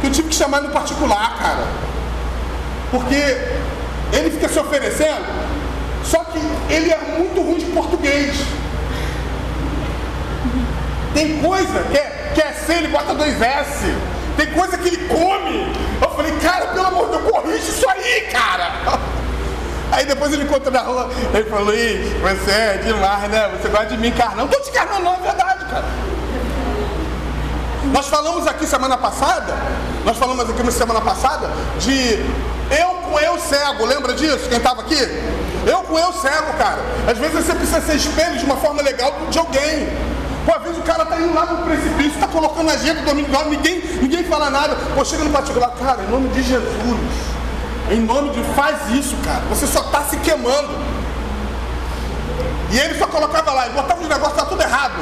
que 0.00 0.06
eu 0.06 0.10
tive 0.12 0.28
que 0.28 0.36
chamar 0.36 0.60
no 0.60 0.68
particular, 0.68 1.36
cara. 1.36 1.64
Porque 2.92 3.16
ele 4.12 4.30
fica 4.30 4.48
se 4.48 4.58
oferecendo, 4.58 5.24
só 6.04 6.22
que 6.24 6.38
ele 6.72 6.90
é 6.90 6.98
muito 7.18 7.40
ruim 7.40 7.58
de 7.58 7.66
português. 7.66 8.36
Tem 11.14 11.40
coisa 11.40 11.82
que 11.90 11.96
é, 11.96 12.32
que 12.34 12.40
é 12.40 12.52
C, 12.52 12.74
ele 12.74 12.88
bota 12.88 13.14
dois 13.14 13.40
S. 13.40 13.94
Tem 14.36 14.46
coisa 14.52 14.76
que 14.76 14.88
ele 14.88 15.08
come. 15.08 15.72
Eu 16.00 16.10
falei, 16.10 16.32
cara, 16.38 16.66
pelo 16.68 16.86
amor 16.86 17.06
de 17.06 17.18
Deus, 17.18 17.30
corrige 17.30 17.70
isso 17.70 17.88
aí, 17.88 18.28
cara. 18.30 18.72
Aí 19.92 20.04
depois 20.06 20.32
ele 20.32 20.42
encontra 20.42 20.72
na 20.72 20.80
rua, 20.80 21.08
ele 21.32 21.44
falou, 21.48 21.66
Luiz, 21.66 22.12
você 22.20 22.50
é 22.50 22.80
demais, 22.84 23.30
né? 23.30 23.48
Você 23.56 23.68
gosta 23.68 23.86
de 23.86 23.98
mim 23.98 24.08
encarnar. 24.08 24.38
Não 24.38 24.46
estou 24.46 24.60
te 24.60 24.70
encarnando, 24.70 25.04
não, 25.04 25.14
é 25.14 25.20
verdade, 25.20 25.64
cara. 25.66 25.84
Nós 27.92 28.08
falamos 28.08 28.44
aqui 28.48 28.66
semana 28.66 28.98
passada, 28.98 29.54
nós 30.04 30.16
falamos 30.16 30.50
aqui 30.50 30.72
semana 30.72 31.00
passada 31.00 31.48
de 31.78 32.18
eu 32.70 32.88
com 33.10 33.18
eu 33.18 33.38
cego, 33.38 33.84
lembra 33.84 34.14
disso? 34.14 34.48
Quem 34.48 34.58
estava 34.58 34.82
aqui? 34.82 34.98
Eu 35.66 35.82
com 35.82 35.98
eu 35.98 36.12
cego, 36.12 36.52
cara. 36.58 36.78
Às 37.10 37.18
vezes 37.18 37.44
você 37.44 37.54
precisa 37.54 37.80
ser 37.80 37.96
espelho 37.96 38.38
de 38.38 38.44
uma 38.44 38.56
forma 38.56 38.82
legal 38.82 39.12
de 39.30 39.38
alguém. 39.38 39.88
Pô, 40.44 40.54
às 40.54 40.62
vezes 40.62 40.78
o 40.78 40.82
cara 40.82 41.06
tá 41.06 41.18
indo 41.18 41.34
lá 41.34 41.46
no 41.46 41.64
precipício, 41.64 42.20
tá 42.20 42.28
colocando 42.28 42.70
a 42.70 42.74
agenda 42.74 43.00
dominical, 43.02 43.48
ninguém, 43.48 43.80
ninguém 44.00 44.24
fala 44.24 44.50
nada. 44.50 44.76
Pô, 44.94 45.04
chega 45.04 45.24
no 45.24 45.30
particular, 45.30 45.70
cara, 45.70 46.02
em 46.02 46.10
nome 46.10 46.28
de 46.28 46.42
Jesus. 46.42 47.00
Em 47.90 48.00
nome 48.00 48.30
de 48.30 48.42
faz 48.54 48.90
isso, 48.90 49.16
cara. 49.24 49.42
Você 49.48 49.66
só 49.66 49.82
tá 49.84 50.02
se 50.02 50.16
queimando. 50.18 50.70
E 52.70 52.78
ele 52.78 52.98
só 52.98 53.06
colocava 53.06 53.52
lá, 53.52 53.66
ele 53.66 53.74
botava 53.74 54.00
os 54.00 54.08
negócios, 54.08 54.36
tá 54.36 54.44
tudo 54.44 54.62
errado. 54.62 55.00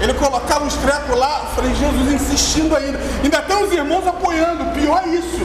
Ele 0.00 0.14
colocava 0.14 0.64
os 0.64 0.74
trecos 0.74 1.18
lá, 1.18 1.46
falei, 1.56 1.74
Jesus 1.74 2.12
insistindo 2.12 2.76
ainda. 2.76 3.00
Ainda 3.22 3.42
tem 3.42 3.64
os 3.64 3.72
irmãos 3.72 4.06
apoiando, 4.06 4.64
pior 4.72 5.02
é 5.04 5.08
isso. 5.08 5.44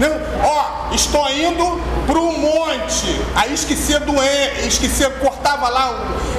Não, 0.00 0.48
ó, 0.48 0.94
estou 0.94 1.28
indo 1.30 1.78
para 2.06 2.18
o 2.18 2.32
monte. 2.32 3.20
Aí 3.36 3.52
esquecia 3.52 4.00
do 4.00 4.14
E, 4.14 4.66
esquecia, 4.66 5.10
cortava 5.10 5.68
lá 5.68 5.94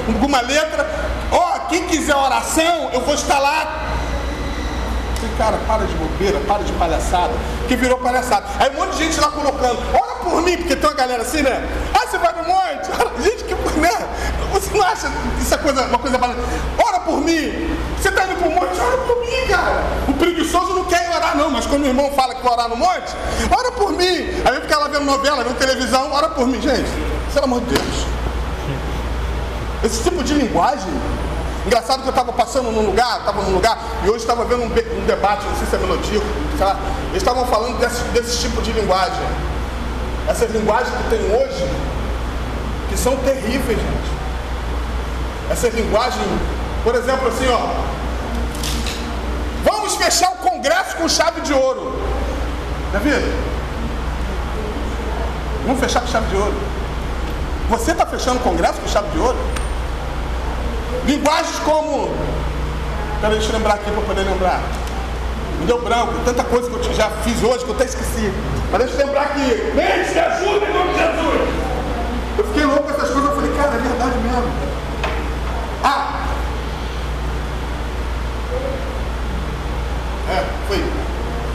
alguma 0.08 0.40
letra. 0.40 0.84
Ó, 1.30 1.60
quem 1.68 1.86
quiser 1.86 2.16
oração, 2.16 2.90
eu 2.92 3.00
vou 3.02 3.14
estar 3.14 3.38
lá. 3.38 3.88
cara, 5.38 5.58
para 5.66 5.86
de 5.86 5.94
bobeira, 5.94 6.40
para 6.40 6.64
de 6.64 6.72
palhaçada, 6.72 7.32
que 7.68 7.76
virou 7.76 7.98
palhaçada. 7.98 8.46
Aí 8.58 8.68
um 8.70 8.80
monte 8.80 8.96
de 8.96 9.04
gente 9.04 9.20
lá 9.20 9.28
colocando, 9.28 9.78
por 10.22 10.42
mim, 10.42 10.56
porque 10.56 10.76
tem 10.76 10.88
uma 10.88 10.96
galera 10.96 11.22
assim, 11.22 11.42
né? 11.42 11.68
Ah, 11.94 12.06
você 12.06 12.18
vai 12.18 12.32
no 12.32 12.48
monte? 12.48 13.22
Gente, 13.22 13.44
que, 13.44 13.54
né? 13.78 13.90
Você 14.52 14.76
não 14.76 14.84
acha 14.84 15.10
isso 15.40 15.54
é 15.54 15.58
coisa, 15.58 15.82
uma 15.84 15.98
coisa 15.98 16.18
balada? 16.18 16.40
Ora 16.78 17.00
por 17.00 17.20
mim. 17.20 17.76
Você 17.98 18.10
tá 18.10 18.24
indo 18.24 18.36
pro 18.36 18.50
monte, 18.50 18.78
ora 18.80 18.96
por 18.98 19.20
mim, 19.20 19.46
cara. 19.48 19.84
O 20.08 20.12
preguiçoso 20.14 20.74
não 20.74 20.84
quer 20.84 21.10
orar, 21.14 21.36
não, 21.36 21.50
mas 21.50 21.66
quando 21.66 21.84
o 21.84 21.86
irmão 21.86 22.10
fala 22.12 22.34
que 22.34 22.42
vai 22.42 22.52
orar 22.52 22.68
no 22.68 22.76
monte, 22.76 23.14
ora 23.50 23.72
por 23.72 23.92
mim. 23.92 24.28
Aí 24.44 24.60
fica 24.60 24.78
lá 24.78 24.88
vendo 24.88 25.04
novela, 25.04 25.44
vendo 25.44 25.58
televisão, 25.58 26.12
ora 26.12 26.28
por 26.28 26.46
mim. 26.46 26.60
Gente, 26.60 26.90
pelo 27.32 27.44
amor 27.44 27.60
de 27.60 27.74
Deus. 27.74 28.06
Esse 29.84 30.02
tipo 30.02 30.22
de 30.22 30.34
linguagem. 30.34 30.92
Engraçado 31.66 32.02
que 32.02 32.08
eu 32.08 32.10
estava 32.10 32.32
passando 32.32 32.72
num 32.72 32.86
lugar, 32.86 33.20
estava 33.20 33.40
num 33.42 33.54
lugar, 33.54 33.78
e 34.04 34.10
hoje 34.10 34.18
estava 34.18 34.44
vendo 34.44 34.62
um, 34.62 34.66
um, 34.66 35.06
debate, 35.06 35.46
não 35.46 35.54
sei 35.56 35.66
se 35.68 35.76
é 35.76 35.78
melodia, 35.78 36.20
sei 36.56 36.66
lá, 36.66 36.76
eles 37.10 37.22
estavam 37.22 37.46
falando 37.46 37.78
desse, 37.78 38.02
desse 38.06 38.40
tipo 38.40 38.60
de 38.62 38.72
linguagem. 38.72 39.22
Essas 40.28 40.50
linguagens 40.50 40.94
que 40.96 41.10
tem 41.10 41.20
hoje, 41.20 41.68
que 42.88 42.96
são 42.96 43.16
terríveis, 43.16 43.78
gente. 43.78 44.12
Essas 45.50 45.74
linguagens, 45.74 46.26
por 46.84 46.94
exemplo, 46.94 47.28
assim, 47.28 47.48
ó. 47.48 47.92
Vamos 49.64 49.96
fechar 49.96 50.30
o 50.30 50.36
Congresso 50.36 50.96
com 50.96 51.08
chave 51.08 51.40
de 51.40 51.52
ouro. 51.52 51.98
David? 52.92 53.24
Vamos 55.66 55.80
fechar 55.80 56.00
com 56.00 56.06
chave 56.06 56.26
de 56.28 56.36
ouro. 56.36 56.54
Você 57.68 57.92
está 57.92 58.06
fechando 58.06 58.36
o 58.36 58.42
Congresso 58.42 58.80
com 58.80 58.88
chave 58.88 59.08
de 59.10 59.18
ouro? 59.18 59.38
Linguagens 61.06 61.58
como. 61.60 62.10
Peraí, 63.20 63.36
deixa 63.38 63.52
eu 63.52 63.58
lembrar 63.58 63.74
aqui 63.74 63.90
para 63.90 64.02
poder 64.02 64.22
lembrar. 64.22 64.60
Me 65.58 65.66
deu 65.66 65.80
branco, 65.80 66.14
tanta 66.24 66.44
coisa 66.44 66.68
que 66.68 66.76
eu 66.76 66.94
já 66.94 67.08
fiz 67.24 67.42
hoje 67.42 67.64
que 67.64 67.70
eu 67.70 67.74
até 67.74 67.84
esqueci. 67.84 68.32
Mas 68.72 68.84
deixa 68.84 69.02
eu 69.02 69.06
lembrar 69.06 69.22
aqui. 69.22 69.72
Mente, 69.74 70.12
me 70.12 70.18
ajuda 70.18 70.66
em 70.66 70.72
nome 70.72 70.92
de 70.94 70.98
Jesus. 70.98 71.62
Eu 72.38 72.44
fiquei 72.46 72.64
louco 72.64 72.84
com 72.84 72.90
essas 72.90 73.10
coisas, 73.10 73.28
eu 73.28 73.36
falei, 73.36 73.52
cara, 73.54 73.74
é 73.74 73.78
verdade 73.78 74.18
mesmo. 74.18 74.52
Ah! 75.84 76.26
É, 80.30 80.44
foi. 80.66 80.84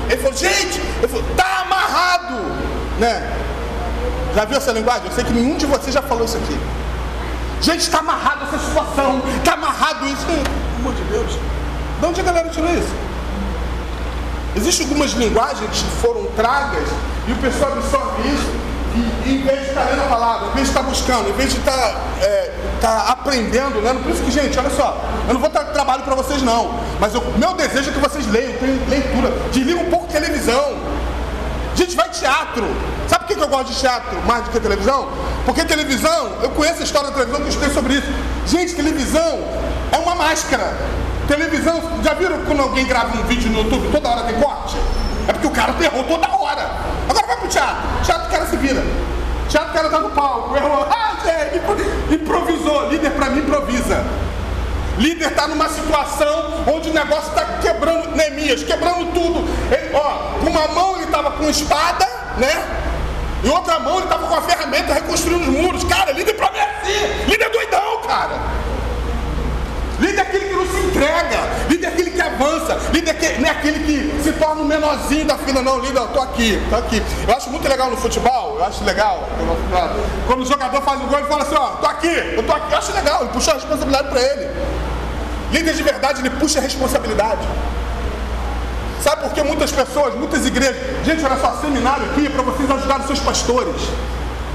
Ele 0.09 0.21
falou, 0.21 0.37
gente, 0.37 0.79
ele 0.79 1.07
falou, 1.07 1.25
tá 1.35 1.61
amarrado, 1.65 2.35
né? 2.99 3.33
Já 4.35 4.45
viu 4.45 4.57
essa 4.57 4.71
linguagem? 4.71 5.07
Eu 5.07 5.11
sei 5.11 5.23
que 5.23 5.33
nenhum 5.33 5.57
de 5.57 5.65
vocês 5.65 5.91
já 5.91 6.03
falou 6.03 6.25
isso 6.25 6.37
aqui. 6.37 6.57
Gente, 7.61 7.79
está 7.79 7.97
amarrado 7.97 8.45
essa 8.45 8.63
situação, 8.63 9.23
está 9.39 9.53
amarrado 9.53 10.05
isso. 10.05 10.23
Pelo 10.27 10.41
amor 10.77 10.93
de 10.93 11.03
Deus. 11.05 11.31
De 11.99 12.05
onde 12.05 12.21
a 12.21 12.23
galera 12.23 12.49
tirou 12.49 12.71
isso? 12.71 13.06
Existem 14.57 14.87
algumas 14.87 15.11
linguagens 15.11 15.69
que 15.69 16.01
foram 16.01 16.25
tragas 16.35 16.89
e 17.27 17.31
o 17.31 17.35
pessoal 17.35 17.73
absorve 17.73 18.27
isso 18.27 18.67
e, 18.95 19.29
em 19.29 19.41
vez 19.43 19.61
de 19.61 19.67
estar 19.67 19.83
lendo 19.83 20.01
a 20.01 20.07
palavra, 20.07 20.47
em 20.47 20.51
vez 20.53 20.63
de 20.63 20.71
estar 20.71 20.81
buscando, 20.81 21.29
em 21.29 21.33
vez 21.33 21.53
de 21.53 21.59
estar, 21.59 22.01
é, 22.21 22.55
estar 22.75 23.09
aprendendo, 23.09 23.79
lendo. 23.79 24.01
Por 24.01 24.11
isso 24.11 24.23
que, 24.23 24.31
gente, 24.31 24.57
olha 24.57 24.71
só, 24.71 24.99
eu 25.27 25.33
não 25.35 25.39
vou 25.39 25.49
dar 25.51 25.65
trabalho 25.65 26.01
para 26.01 26.15
vocês 26.15 26.41
não, 26.41 26.79
mas 26.99 27.13
o 27.13 27.21
meu 27.37 27.53
desejo 27.53 27.91
é 27.91 27.93
que 27.93 27.99
vocês 27.99 28.25
leiam, 28.25 28.53
tenham 28.53 28.79
leitura, 28.89 29.31
desligam 29.53 29.83
um 29.83 29.89
pouco 29.91 30.07
de 30.07 30.13
televisão. 30.13 30.75
Gente, 31.75 31.95
vai 31.95 32.09
teatro. 32.09 32.65
Sabe 33.07 33.25
por 33.25 33.37
que 33.37 33.43
eu 33.43 33.47
gosto 33.47 33.71
de 33.71 33.79
teatro 33.79 34.19
mais 34.25 34.43
do 34.45 34.49
que 34.49 34.59
televisão? 34.59 35.07
Porque 35.45 35.63
televisão, 35.63 36.31
eu 36.41 36.49
conheço 36.49 36.81
a 36.81 36.83
história 36.83 37.09
da 37.09 37.13
televisão 37.13 37.39
que 37.41 37.45
eu 37.45 37.49
estudei 37.49 37.69
sobre 37.69 37.93
isso. 37.93 38.07
Gente, 38.47 38.73
televisão 38.73 39.39
é 39.91 39.97
uma 39.97 40.15
máscara. 40.15 40.75
Televisão, 41.27 41.81
já 42.03 42.13
viram 42.13 42.39
quando 42.45 42.61
alguém 42.61 42.85
grava 42.85 43.17
um 43.17 43.23
vídeo 43.23 43.51
no 43.51 43.59
YouTube, 43.59 43.91
toda 43.91 44.09
hora 44.09 44.23
tem 44.23 44.39
corte? 44.39 44.77
É 45.27 45.33
porque 45.33 45.47
o 45.47 45.51
cara 45.51 45.75
errou 45.83 46.03
toda 46.05 46.27
hora. 46.27 46.71
Agora 47.09 47.27
vai 47.27 47.37
pro 47.37 47.49
teatro. 47.49 47.75
Teatro 48.03 48.27
o 48.27 48.31
cara 48.31 48.45
se 48.45 48.55
vira. 48.55 48.81
Teatro 49.49 49.71
o 49.71 49.73
cara 49.73 49.89
tá 49.89 49.99
no 49.99 50.09
palco. 50.11 50.55
Errou. 50.55 50.87
Ah, 50.97 52.13
improvisou. 52.13 52.89
Líder 52.89 53.11
pra 53.11 53.29
mim 53.29 53.39
improvisa. 53.39 54.05
Líder 54.97 55.27
está 55.27 55.47
numa 55.47 55.67
situação 55.67 56.63
onde 56.67 56.89
o 56.89 56.93
negócio 56.93 57.29
está 57.29 57.45
quebrando 57.59 58.15
Neemias, 58.15 58.63
quebrando 58.63 59.13
tudo. 59.13 59.39
Ele, 59.71 59.93
ó, 59.93 60.39
com 60.39 60.49
uma 60.49 60.67
mão 60.69 60.95
ele 60.95 61.05
estava 61.05 61.31
com 61.31 61.49
espada, 61.49 62.07
né? 62.37 62.65
E 63.43 63.49
outra 63.49 63.79
mão 63.79 63.95
ele 63.95 64.05
estava 64.05 64.27
com 64.27 64.35
a 64.35 64.41
ferramenta 64.41 64.93
reconstruindo 64.93 65.49
os 65.49 65.49
muros. 65.49 65.83
Cara, 65.83 66.11
líder 66.11 66.33
para 66.33 66.51
mim 66.51 66.57
é 66.57 66.81
assim. 66.81 67.29
Líder 67.29 67.45
é 67.45 67.49
doidão, 67.49 68.01
cara. 68.07 68.39
Líder 69.99 70.19
é 70.19 70.21
aquele 70.21 70.45
que 70.45 70.55
não 70.55 70.65
se 70.67 70.77
entrega. 70.79 71.39
Líder 71.69 71.85
é 71.85 71.89
aquele 71.89 72.11
que 72.11 72.21
avança. 72.21 72.77
Líder 72.93 73.11
é 73.11 73.13
que, 73.13 73.41
não 73.41 73.47
é 73.47 73.51
aquele 73.51 73.79
que 73.79 74.23
se 74.23 74.33
torna 74.33 74.61
o 74.61 74.65
menorzinho 74.65 75.25
da 75.25 75.37
fila, 75.37 75.61
não. 75.61 75.79
Líder, 75.79 75.99
eu 75.99 76.07
tô 76.09 76.21
aqui, 76.21 76.61
tô 76.69 76.75
aqui. 76.75 77.01
Eu 77.27 77.35
acho 77.35 77.49
muito 77.49 77.67
legal 77.67 77.89
no 77.89 77.97
futebol, 77.97 78.57
eu 78.57 78.65
acho 78.65 78.83
legal. 78.83 79.27
Quando 80.27 80.41
o 80.41 80.45
jogador 80.45 80.81
faz 80.81 81.01
o 81.01 81.05
gol, 81.05 81.19
ele 81.19 81.27
fala 81.27 81.43
assim, 81.43 81.55
ó, 81.55 81.67
tô 81.77 81.87
aqui, 81.87 82.33
eu 82.35 82.43
tô 82.43 82.53
aqui. 82.53 82.71
Eu 82.71 82.77
acho 82.77 82.93
legal, 82.93 83.21
ele 83.21 83.31
puxou 83.31 83.53
a 83.53 83.55
responsabilidade 83.55 84.07
para 84.09 84.21
ele. 84.21 84.49
Líder 85.51 85.73
de 85.73 85.83
verdade, 85.83 86.21
ele 86.21 86.29
puxa 86.31 86.59
a 86.59 86.61
responsabilidade. 86.61 87.47
Sabe 89.01 89.23
por 89.23 89.31
que 89.31 89.43
muitas 89.43 89.71
pessoas, 89.71 90.15
muitas 90.15 90.45
igrejas. 90.45 90.75
Gente, 91.05 91.23
olha 91.23 91.37
só, 91.37 91.57
seminário 91.61 92.05
aqui 92.11 92.27
é 92.27 92.29
para 92.29 92.43
vocês 92.43 92.69
ajudarem 92.69 93.07
seus 93.07 93.19
pastores. 93.19 93.81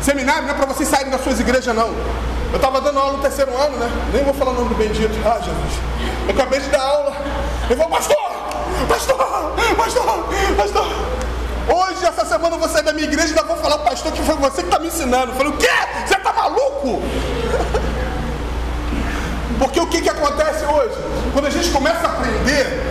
Seminário 0.02 0.42
não 0.42 0.50
é 0.50 0.54
para 0.54 0.66
vocês 0.66 0.88
saírem 0.88 1.10
das 1.10 1.22
suas 1.22 1.40
igrejas, 1.40 1.74
não. 1.74 1.90
Eu 2.52 2.56
estava 2.56 2.80
dando 2.82 2.98
aula 2.98 3.14
no 3.14 3.22
terceiro 3.22 3.56
ano, 3.56 3.78
né? 3.78 3.90
Nem 4.12 4.22
vou 4.24 4.34
falar 4.34 4.50
o 4.50 4.54
nome 4.54 4.68
do 4.68 4.74
bendito. 4.74 5.10
Ah, 5.24 5.38
Jesus. 5.38 5.80
Eu 6.26 6.34
acabei 6.34 6.60
de 6.60 6.68
dar 6.68 6.82
aula. 6.82 7.16
Eu 7.68 7.76
vou, 7.76 7.88
pastor! 7.88 8.16
Pastor! 8.88 9.16
Pastor! 9.76 10.28
Pastor! 10.56 10.86
Hoje, 11.68 12.04
essa 12.04 12.26
semana, 12.26 12.56
eu 12.56 12.60
vou 12.60 12.68
sair 12.68 12.82
da 12.82 12.92
minha 12.92 13.06
igreja 13.06 13.28
e 13.28 13.30
ainda 13.30 13.42
vou 13.44 13.56
falar 13.56 13.78
pastor 13.78 14.12
que 14.12 14.20
foi 14.22 14.36
você 14.36 14.62
que 14.62 14.68
está 14.68 14.78
me 14.78 14.88
ensinando. 14.88 15.32
Eu 15.32 15.36
falei, 15.36 15.52
o 15.52 15.56
quê? 15.56 15.68
Você 16.06 16.14
está 16.14 16.32
maluco? 16.32 17.00
Porque 19.58 19.80
o 19.80 19.86
que, 19.86 20.02
que 20.02 20.10
acontece 20.10 20.64
hoje? 20.66 20.96
Quando 21.32 21.46
a 21.46 21.50
gente 21.50 21.70
começa 21.70 22.06
a 22.06 22.10
aprender, 22.10 22.82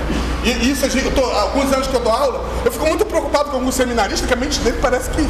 e 0.43 0.72
isso 0.72 0.86
eu 0.86 1.14
tô, 1.14 1.24
alguns 1.24 1.72
anos 1.72 1.88
que 1.88 1.93
eu 1.93 1.99
dou 1.99 2.12
aula, 2.12 2.43
eu 2.66 2.72
fico 2.72 2.88
muito 2.88 3.05
preocupado 3.05 3.51
com 3.51 3.57
alguns 3.57 3.76
seminaristas, 3.76 4.26
que 4.26 4.34
a 4.34 4.38
mente 4.38 4.59
dele 4.62 4.80
parece 4.82 5.12
que. 5.12 5.22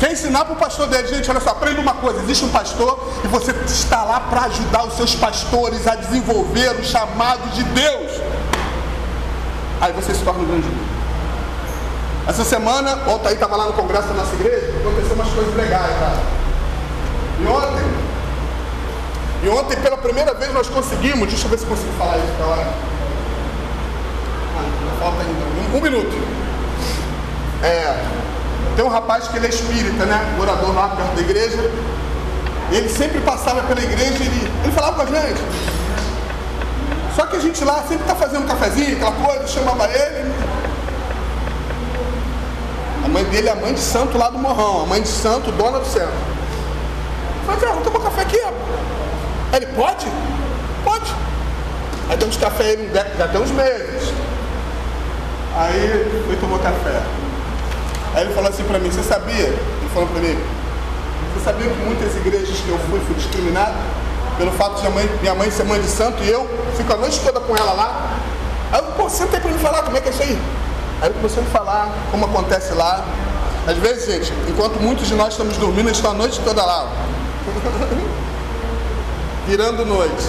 Quer 0.00 0.12
ensinar 0.12 0.46
para 0.46 0.54
o 0.54 0.56
pastor 0.56 0.86
dele, 0.88 1.06
gente, 1.08 1.30
olha 1.30 1.40
só, 1.40 1.50
aprenda 1.50 1.78
uma 1.78 1.92
coisa, 1.92 2.22
existe 2.22 2.42
um 2.42 2.48
pastor 2.48 2.98
e 3.22 3.28
você 3.28 3.52
está 3.66 4.02
lá 4.02 4.18
para 4.18 4.44
ajudar 4.44 4.86
os 4.86 4.94
seus 4.94 5.14
pastores 5.14 5.86
a 5.86 5.94
desenvolver 5.94 6.70
o 6.80 6.82
chamado 6.82 7.46
de 7.50 7.62
Deus. 7.64 8.10
Aí 9.78 9.92
você 9.92 10.14
se 10.14 10.24
torna 10.24 10.40
um 10.40 10.46
grande 10.46 10.66
líder. 10.66 11.00
Essa 12.26 12.44
semana, 12.44 12.98
ontem 13.08 13.34
estava 13.34 13.56
lá 13.56 13.66
no 13.66 13.74
congresso 13.74 14.08
da 14.08 14.14
nossa 14.14 14.34
igreja, 14.36 14.72
aconteceu 14.80 15.14
umas 15.14 15.28
coisas 15.28 15.54
legais, 15.54 15.98
cara. 15.98 16.18
E 17.38 17.46
ontem, 17.46 17.84
e 19.42 19.48
ontem, 19.50 19.76
pela 19.82 19.98
primeira 19.98 20.32
vez, 20.32 20.50
nós 20.54 20.68
conseguimos, 20.68 21.28
deixa 21.28 21.44
eu 21.44 21.50
ver 21.50 21.58
se 21.58 21.66
consigo 21.66 21.92
falar 21.98 22.16
isso 22.16 22.38
na 22.38 22.46
hora. 22.46 22.66
Ah, 24.56 24.98
falta 24.98 25.20
ainda 25.20 25.74
um, 25.74 25.76
um 25.76 25.80
minuto. 25.82 26.16
É, 27.62 28.02
tem 28.76 28.84
um 28.84 28.88
rapaz 28.88 29.28
que 29.28 29.36
ele 29.36 29.46
é 29.46 29.50
espírita, 29.50 30.06
né? 30.06 30.34
Morador 30.36 30.74
lá 30.74 30.88
perto 30.88 31.14
da 31.14 31.20
igreja. 31.20 31.70
Ele 32.70 32.88
sempre 32.88 33.20
passava 33.20 33.62
pela 33.62 33.80
igreja 33.80 34.22
e 34.22 34.26
ele, 34.26 34.52
ele 34.62 34.72
falava 34.72 34.96
com 34.96 35.02
a 35.02 35.20
gente. 35.20 35.40
Só 37.16 37.26
que 37.26 37.36
a 37.36 37.40
gente 37.40 37.64
lá 37.64 37.82
sempre 37.88 38.04
tá 38.06 38.14
fazendo 38.14 38.44
um 38.44 38.46
cafezinho, 38.46 38.96
aquela 38.96 39.12
coisa, 39.12 39.46
chamava 39.46 39.86
ele. 39.86 40.32
A 43.04 43.08
mãe 43.08 43.24
dele 43.24 43.48
é 43.48 43.52
a 43.52 43.56
mãe 43.56 43.74
de 43.74 43.80
santo 43.80 44.16
lá 44.16 44.30
do 44.30 44.38
Morrão, 44.38 44.82
a 44.82 44.86
mãe 44.86 45.02
de 45.02 45.08
santo, 45.08 45.50
dona 45.52 45.80
do 45.80 45.86
centro. 45.86 46.12
Eu 47.48 47.54
falei, 47.54 47.74
vamos 47.74 47.84
tomar 47.84 48.00
café 48.00 48.22
aqui. 48.22 48.40
Aí 48.40 49.56
ele, 49.62 49.66
pode? 49.74 50.06
Pode. 50.84 51.12
Aí 52.08 52.16
deu 52.16 52.28
uns 52.28 52.36
café 52.36 52.70
ele 52.70 52.90
já 52.94 53.28
tem 53.28 53.40
uns 53.40 53.50
meses. 53.50 54.12
Aí 55.56 56.24
foi 56.26 56.36
tomou 56.36 56.58
café. 56.58 57.02
Aí 58.14 58.24
ele 58.24 58.34
falou 58.34 58.50
assim 58.50 58.64
pra 58.64 58.78
mim, 58.78 58.90
você 58.90 59.02
sabia? 59.02 59.46
Ele 59.46 59.90
falou 59.94 60.08
pra 60.08 60.20
mim, 60.20 60.36
você 61.34 61.44
sabia 61.44 61.68
que 61.68 61.84
muitas 61.84 62.14
igrejas 62.16 62.60
que 62.60 62.68
eu 62.68 62.78
fui, 62.90 63.00
fui 63.00 63.14
discriminado? 63.14 63.74
Pelo 64.36 64.50
fato 64.52 64.76
de 64.76 64.82
minha 64.82 64.90
mãe, 64.90 65.10
minha 65.20 65.34
mãe 65.34 65.50
ser 65.50 65.64
mãe 65.64 65.80
de 65.80 65.88
santo 65.88 66.22
e 66.22 66.30
eu 66.30 66.48
fico 66.76 66.92
a 66.92 66.96
noite 66.96 67.20
toda 67.20 67.40
com 67.40 67.56
ela 67.56 67.72
lá. 67.72 68.18
Aí 68.72 68.80
eu, 68.80 68.92
pô, 68.92 69.08
senta 69.08 69.36
aí 69.36 69.42
pra 69.42 69.50
me 69.50 69.58
falar 69.58 69.82
como 69.82 69.96
é 69.96 70.00
que 70.00 70.08
é 70.08 70.12
isso 70.12 70.22
aí. 70.22 70.38
Aí 71.00 71.08
ele 71.08 71.14
começou 71.14 71.42
a 71.42 71.46
falar 71.46 71.88
como 72.10 72.24
acontece 72.24 72.72
lá. 72.74 73.04
Às 73.66 73.76
vezes, 73.76 74.06
gente, 74.06 74.32
enquanto 74.48 74.80
muitos 74.80 75.06
de 75.06 75.14
nós 75.14 75.32
estamos 75.32 75.56
dormindo, 75.56 75.88
eles 75.88 75.98
estão 75.98 76.10
a 76.10 76.14
noite 76.14 76.40
toda 76.40 76.64
lá. 76.64 76.88
virando 79.46 79.84
noite. 79.84 80.26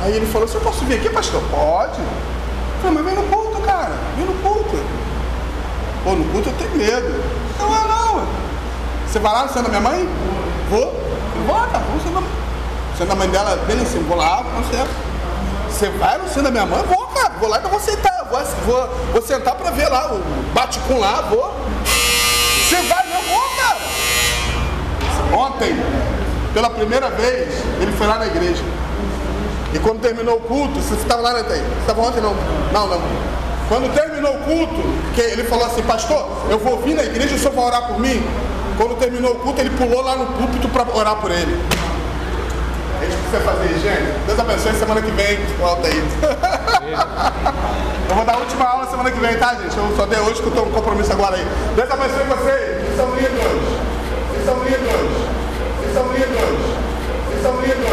Aí 0.00 0.14
ele 0.14 0.26
falou, 0.26 0.46
você 0.46 0.58
posso 0.58 0.84
vir 0.84 0.98
aqui, 0.98 1.08
pastor? 1.08 1.42
Pode. 1.50 2.00
Eu 2.00 2.82
falei, 2.82 2.94
mas 2.94 3.04
vem 3.04 3.14
no 3.14 3.22
culto, 3.30 3.60
cara. 3.62 3.94
Vem 4.16 4.26
no 4.26 4.34
culto. 4.34 4.76
Pô, 6.04 6.12
no 6.12 6.24
culto 6.26 6.50
eu 6.50 6.54
tenho 6.58 6.76
medo. 6.76 7.24
Não, 7.58 7.70
não, 7.70 7.88
não. 7.88 8.26
Você 9.08 9.18
vai 9.18 9.32
lá 9.32 9.42
no 9.44 9.48
centro 9.48 9.62
da 9.62 9.80
minha 9.80 9.80
mãe? 9.80 10.08
Vou. 10.68 10.92
Vou, 11.46 11.56
tá 11.68 11.78
bom, 11.78 11.98
você 11.98 12.10
não. 12.10 12.22
Você 12.94 13.04
na 13.06 13.14
mãe 13.14 13.28
dela, 13.28 13.58
cima, 13.90 14.04
vou 14.06 14.16
lá, 14.16 14.44
com 14.44 14.62
certo. 14.70 14.90
você 15.68 15.88
vai 15.88 16.18
no 16.18 16.28
cinema 16.28 16.44
da 16.44 16.50
minha 16.50 16.66
mãe? 16.66 16.84
Vou, 16.86 17.06
cara, 17.06 17.32
vou 17.40 17.48
lá 17.48 17.58
e 17.58 17.62
não 17.62 17.70
vou 17.70 17.80
sentar. 17.80 18.28
Vou, 18.30 18.40
vou, 18.66 18.88
vou 19.12 19.22
sentar 19.22 19.54
pra 19.54 19.70
ver 19.70 19.88
lá 19.88 20.12
o 20.12 20.22
bate 20.52 20.78
com 20.80 20.98
lá, 20.98 21.22
vou. 21.22 21.54
Você 21.84 22.76
vai, 22.82 23.04
eu 23.12 23.22
vou, 23.22 23.42
cara. 23.56 23.78
Ontem, 25.32 25.74
pela 26.52 26.70
primeira 26.70 27.08
vez, 27.10 27.48
ele 27.80 27.92
foi 27.92 28.06
lá 28.06 28.18
na 28.18 28.26
igreja. 28.26 28.62
E 29.72 29.78
quando 29.78 30.00
terminou 30.00 30.36
o 30.36 30.40
culto, 30.40 30.80
você 30.80 30.94
estava 30.94 31.22
lá, 31.22 31.32
né, 31.32 31.42
Você 31.42 31.62
estava 31.80 32.00
ontem, 32.00 32.20
não? 32.20 32.34
Não, 32.72 32.86
não. 32.86 33.23
Quando 33.68 33.92
terminou 33.94 34.34
o 34.34 34.38
culto, 34.40 34.82
que 35.14 35.20
ele 35.20 35.44
falou 35.44 35.66
assim, 35.66 35.82
pastor, 35.82 36.26
eu 36.50 36.58
vou 36.58 36.80
vir 36.80 36.94
na 36.94 37.02
igreja, 37.02 37.34
o 37.34 37.38
senhor 37.38 37.54
vai 37.54 37.64
orar 37.64 37.86
por 37.86 37.98
mim? 37.98 38.22
Quando 38.76 38.98
terminou 38.98 39.32
o 39.32 39.36
culto, 39.36 39.60
ele 39.60 39.70
pulou 39.70 40.02
lá 40.02 40.16
no 40.16 40.26
púlpito 40.26 40.68
para 40.68 40.84
orar 40.94 41.16
por 41.16 41.30
ele. 41.30 41.58
É 43.00 43.06
isso 43.06 43.16
que 43.18 43.30
você 43.30 43.40
fazer, 43.40 43.68
gente. 43.78 44.12
Deus 44.26 44.38
abençoe 44.38 44.72
semana 44.72 45.00
que 45.00 45.10
vem. 45.10 45.38
Volta 45.58 45.86
aí. 45.86 45.96
eu 48.08 48.14
vou 48.14 48.24
dar 48.24 48.34
a 48.34 48.38
última 48.38 48.64
aula 48.64 48.86
semana 48.90 49.10
que 49.10 49.18
vem, 49.20 49.36
tá, 49.36 49.54
gente? 49.54 49.76
Eu 49.76 49.92
só 49.96 50.06
dei 50.06 50.20
hoje 50.20 50.40
que 50.40 50.46
eu 50.46 50.48
estou 50.48 50.66
um 50.66 50.70
compromisso 50.70 51.12
agora 51.12 51.36
aí. 51.36 51.46
Deus 51.76 51.90
abençoe 51.90 52.24
vocês. 52.24 52.82
Vocês 52.82 52.96
são 52.96 53.14
lindos. 53.14 53.34
Vocês 54.30 54.44
são 54.44 54.64
lindos. 54.64 55.12
Vocês 55.80 55.94
são 55.94 56.12
lindos. 56.12 56.60
Vocês 57.28 57.42
são 57.42 57.60
lindos. 57.60 57.84